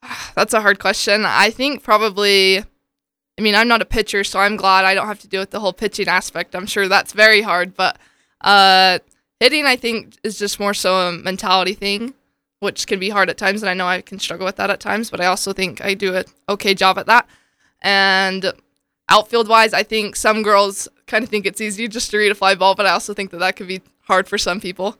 That's 0.36 0.53
a 0.53 0.62
hard 0.62 0.79
question. 0.79 1.25
I 1.25 1.50
think 1.50 1.84
probably. 1.84 2.60
I 2.60 3.41
mean, 3.41 3.56
I'm 3.56 3.70
not 3.70 3.82
a 3.82 3.86
pitcher, 3.86 4.25
so 4.25 4.39
I'm 4.39 4.58
glad 4.58 4.84
I 4.84 4.94
don't 4.94 5.08
have 5.08 5.20
to 5.22 5.27
deal 5.27 5.41
with 5.41 5.51
the 5.51 5.62
whole 5.62 5.72
pitching 5.72 6.10
aspect. 6.10 6.56
I'm 6.56 6.65
sure 6.65 6.89
that's 6.89 7.13
very 7.13 7.41
hard, 7.41 7.74
but 7.74 7.98
uh, 8.41 9.00
hitting, 9.39 9.65
I 9.65 9.77
think, 9.77 10.18
is 10.25 10.38
just 10.38 10.60
more 10.60 10.74
so 10.74 11.08
a 11.08 11.13
mentality 11.13 11.74
thing, 11.74 12.13
which 12.60 12.86
can 12.86 13.00
be 13.00 13.10
hard 13.10 13.29
at 13.29 13.38
times, 13.38 13.63
and 13.63 13.70
I 13.70 13.74
know 13.74 13.88
I 13.88 14.01
can 14.01 14.20
struggle 14.20 14.46
with 14.46 14.58
that 14.58 14.70
at 14.70 14.82
times. 14.82 15.10
But 15.10 15.22
I 15.22 15.27
also 15.27 15.53
think 15.53 15.79
I 15.84 15.94
do 15.94 16.15
an 16.15 16.25
okay 16.50 16.74
job 16.74 16.98
at 16.98 17.06
that. 17.06 17.29
And 17.82 18.51
outfield 19.08 19.48
wise, 19.48 19.74
I 19.74 19.84
think 19.84 20.18
some 20.18 20.44
girls 20.44 20.89
kind 21.08 21.24
of 21.24 21.29
think 21.29 21.46
it's 21.46 21.62
easy 21.62 21.88
just 21.88 22.12
to 22.12 22.18
read 22.18 22.34
a 22.34 22.36
fly 22.36 22.56
ball, 22.56 22.75
but 22.75 22.86
I 22.86 22.91
also 22.91 23.13
think 23.13 23.32
that 23.32 23.39
that 23.39 23.56
could 23.56 23.70
be 23.70 23.82
hard 24.01 24.27
for 24.27 24.38
some 24.38 24.60
people. 24.60 24.98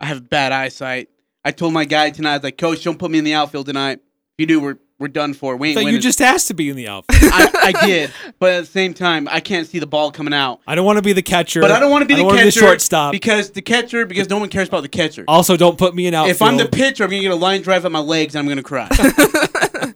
I 0.00 0.06
have 0.06 0.28
bad 0.28 0.52
eyesight. 0.52 1.08
I 1.46 1.52
told 1.52 1.72
my 1.72 1.84
guy 1.84 2.10
tonight, 2.10 2.32
I 2.32 2.36
was 2.38 2.42
like, 2.42 2.58
Coach, 2.58 2.82
don't 2.82 2.98
put 2.98 3.08
me 3.08 3.18
in 3.18 3.24
the 3.24 3.34
outfield 3.34 3.66
tonight. 3.66 4.00
If 4.00 4.34
you 4.38 4.46
do, 4.46 4.60
we're 4.60 4.78
we're 4.98 5.06
done 5.06 5.32
for. 5.32 5.56
We 5.56 5.68
ain't 5.68 5.76
But 5.76 5.84
you 5.84 6.00
just 6.00 6.20
asked 6.20 6.48
to 6.48 6.54
be 6.54 6.68
in 6.68 6.74
the 6.74 6.88
outfield. 6.88 7.32
I, 7.32 7.72
I 7.72 7.86
did, 7.86 8.10
but 8.40 8.52
at 8.54 8.60
the 8.62 8.66
same 8.66 8.94
time, 8.94 9.28
I 9.30 9.38
can't 9.38 9.64
see 9.64 9.78
the 9.78 9.86
ball 9.86 10.10
coming 10.10 10.34
out. 10.34 10.60
I 10.66 10.74
don't 10.74 10.84
want 10.84 10.96
to 10.96 11.02
be 11.02 11.12
the 11.12 11.22
catcher. 11.22 11.60
But 11.60 11.70
I 11.70 11.78
don't 11.78 11.92
want 11.92 12.02
to 12.02 12.06
be 12.06 12.14
I 12.14 12.16
the 12.16 12.22
don't 12.24 12.32
wanna 12.32 12.42
catcher 12.42 12.60
shortstop. 12.60 13.12
because 13.12 13.52
the 13.52 13.62
catcher 13.62 14.06
because 14.06 14.28
no 14.28 14.38
one 14.38 14.48
cares 14.48 14.66
about 14.66 14.82
the 14.82 14.88
catcher. 14.88 15.24
also, 15.28 15.56
don't 15.56 15.78
put 15.78 15.94
me 15.94 16.08
in 16.08 16.14
outfield. 16.14 16.34
if 16.34 16.42
I'm 16.42 16.56
the 16.56 16.66
pitcher, 16.66 17.04
I'm 17.04 17.10
gonna 17.10 17.22
get 17.22 17.30
a 17.30 17.36
line 17.36 17.62
drive 17.62 17.84
at 17.84 17.92
my 17.92 18.00
legs 18.00 18.34
and 18.34 18.40
I'm 18.40 18.48
gonna 18.48 18.64
cry. 18.64 18.88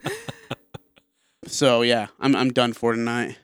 so 1.47 1.83
yeah, 1.83 2.07
I'm 2.21 2.37
I'm 2.37 2.52
done 2.52 2.75
for 2.75 2.92
tonight. 2.92 3.38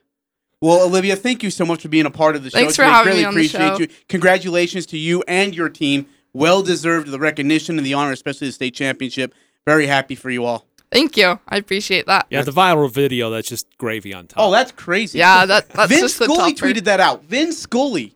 Well, 0.61 0.87
Olivia, 0.87 1.17
thank 1.17 1.43
you 1.43 1.51
so 1.51 1.67
much 1.67 1.83
for 1.83 1.89
being 1.89 2.07
a 2.07 2.11
part 2.13 2.37
of 2.37 2.45
the 2.45 2.51
show. 2.51 2.59
Thanks 2.59 2.77
for 2.77 2.85
having 2.85 3.09
really 3.09 3.23
me 3.23 3.25
on 3.25 3.35
the 3.35 3.41
appreciate 3.41 3.69
show. 3.69 3.79
you. 3.81 3.89
Congratulations 4.09 4.87
to 4.87 4.97
you 4.97 5.25
and 5.27 5.57
your 5.57 5.69
team. 5.69 6.07
Well 6.37 6.63
deserved 6.63 7.09
the 7.11 7.19
recognition 7.19 7.79
and 7.79 7.87
the 7.87 7.95
honor, 7.95 8.13
especially 8.13 8.49
the 8.49 8.53
state 8.53 8.75
championship. 8.75 9.35
Very 9.65 9.87
happy 9.87 10.15
for 10.15 10.31
you 10.31 10.45
all. 10.45 10.67
Thank 10.93 11.17
you. 11.17 11.41
I 11.49 11.57
appreciate 11.57 12.07
that. 12.07 12.27
yeah, 12.31 12.43
the 12.43 12.53
viral 12.53 12.91
video 12.91 13.31
that's 13.31 13.49
just 13.49 13.67
gravy 13.79 14.15
on 14.15 14.27
top. 14.29 14.39
Oh, 14.43 14.51
that's 14.53 14.71
crazy. 14.73 15.19
Yeah, 15.19 15.45
that 15.47 15.69
that's 15.71 15.89
Vince 15.89 16.03
just 16.03 16.19
the 16.21 16.25
Scully 16.27 16.53
top 16.53 16.61
part. 16.61 16.75
tweeted 16.77 16.85
that 16.85 17.01
out. 17.01 17.25
Vince 17.25 17.59
Scully. 17.59 18.15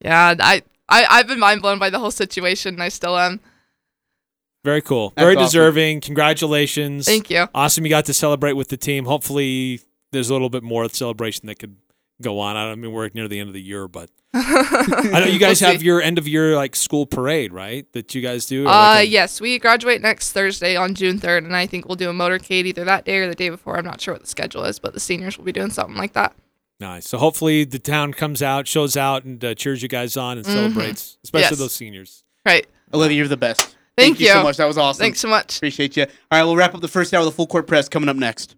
Yeah, 0.00 0.34
I, 0.38 0.62
I 0.88 1.04
I've 1.10 1.26
been 1.26 1.40
mind 1.40 1.62
blown 1.62 1.78
by 1.80 1.90
the 1.90 1.98
whole 1.98 2.10
situation, 2.12 2.74
and 2.74 2.82
I 2.82 2.90
still 2.90 3.18
am. 3.18 3.40
very 4.64 4.82
cool. 4.82 5.12
That's 5.16 5.24
Very 5.24 5.36
awesome. 5.36 5.46
deserving. 5.46 6.00
Congratulations. 6.02 7.06
Thank 7.06 7.30
you. 7.30 7.46
Awesome. 7.54 7.84
You 7.84 7.90
got 7.90 8.04
to 8.04 8.14
celebrate 8.14 8.52
with 8.52 8.68
the 8.68 8.76
team. 8.76 9.04
Hopefully, 9.06 9.80
there's 10.12 10.30
a 10.30 10.32
little 10.32 10.50
bit 10.50 10.62
more 10.62 10.88
celebration 10.88 11.46
that 11.48 11.58
could 11.58 11.76
go 12.22 12.38
on. 12.40 12.56
I 12.56 12.64
don't 12.64 12.72
I 12.72 12.74
mean 12.76 12.92
we're 12.92 13.10
near 13.14 13.28
the 13.28 13.38
end 13.40 13.48
of 13.48 13.54
the 13.54 13.60
year, 13.60 13.88
but 13.88 14.10
I 14.34 15.20
know 15.20 15.26
you 15.26 15.38
guys 15.38 15.60
We'll 15.60 15.72
have 15.72 15.80
see. 15.80 15.86
your 15.86 16.00
end 16.00 16.16
of 16.18 16.26
year 16.26 16.56
like 16.56 16.74
school 16.74 17.04
parade, 17.06 17.52
right? 17.52 17.90
That 17.92 18.14
you 18.14 18.22
guys 18.22 18.46
do. 18.46 18.62
Uh, 18.66 18.70
like 18.70 19.08
a- 19.08 19.10
yes, 19.10 19.40
we 19.40 19.58
graduate 19.58 20.00
next 20.00 20.32
Thursday 20.32 20.74
on 20.74 20.94
June 20.94 21.18
3rd, 21.18 21.38
and 21.44 21.54
I 21.54 21.66
think 21.66 21.86
we'll 21.86 21.96
do 21.96 22.08
a 22.08 22.14
motorcade 22.14 22.64
either 22.64 22.84
that 22.84 23.04
day 23.04 23.18
or 23.18 23.28
the 23.28 23.34
day 23.34 23.50
before. 23.50 23.76
I'm 23.76 23.84
not 23.84 24.00
sure 24.00 24.14
what 24.14 24.22
the 24.22 24.28
schedule 24.28 24.64
is, 24.64 24.78
but 24.78 24.94
the 24.94 25.00
seniors 25.00 25.36
will 25.36 25.44
be 25.44 25.52
doing 25.52 25.70
something 25.70 25.96
like 25.96 26.14
that. 26.14 26.34
Nice. 26.80 27.08
So 27.08 27.18
hopefully 27.18 27.64
the 27.64 27.78
town 27.78 28.12
comes 28.14 28.42
out, 28.42 28.66
shows 28.66 28.96
out, 28.96 29.24
and 29.24 29.44
uh, 29.44 29.54
cheers 29.54 29.82
you 29.82 29.88
guys 29.88 30.16
on 30.16 30.38
and 30.38 30.46
celebrates, 30.46 31.18
especially 31.24 31.50
Yes. 31.50 31.58
those 31.58 31.74
seniors. 31.74 32.24
Right. 32.46 32.66
Olivia, 32.94 33.18
you're 33.18 33.28
the 33.28 33.36
best. 33.36 33.76
Thank 33.96 34.18
you 34.18 34.28
so 34.28 34.42
much. 34.42 34.56
That 34.56 34.64
was 34.64 34.78
awesome. 34.78 35.00
Thanks 35.02 35.20
so 35.20 35.28
much. 35.28 35.58
Appreciate 35.58 35.96
you. 35.96 36.04
All 36.04 36.38
right, 36.38 36.42
we'll 36.44 36.56
wrap 36.56 36.74
up 36.74 36.80
the 36.80 36.88
first 36.88 37.12
hour 37.12 37.20
of 37.20 37.26
the 37.26 37.32
full 37.32 37.46
court 37.46 37.66
press 37.66 37.88
coming 37.88 38.08
up 38.08 38.16
next. 38.16 38.56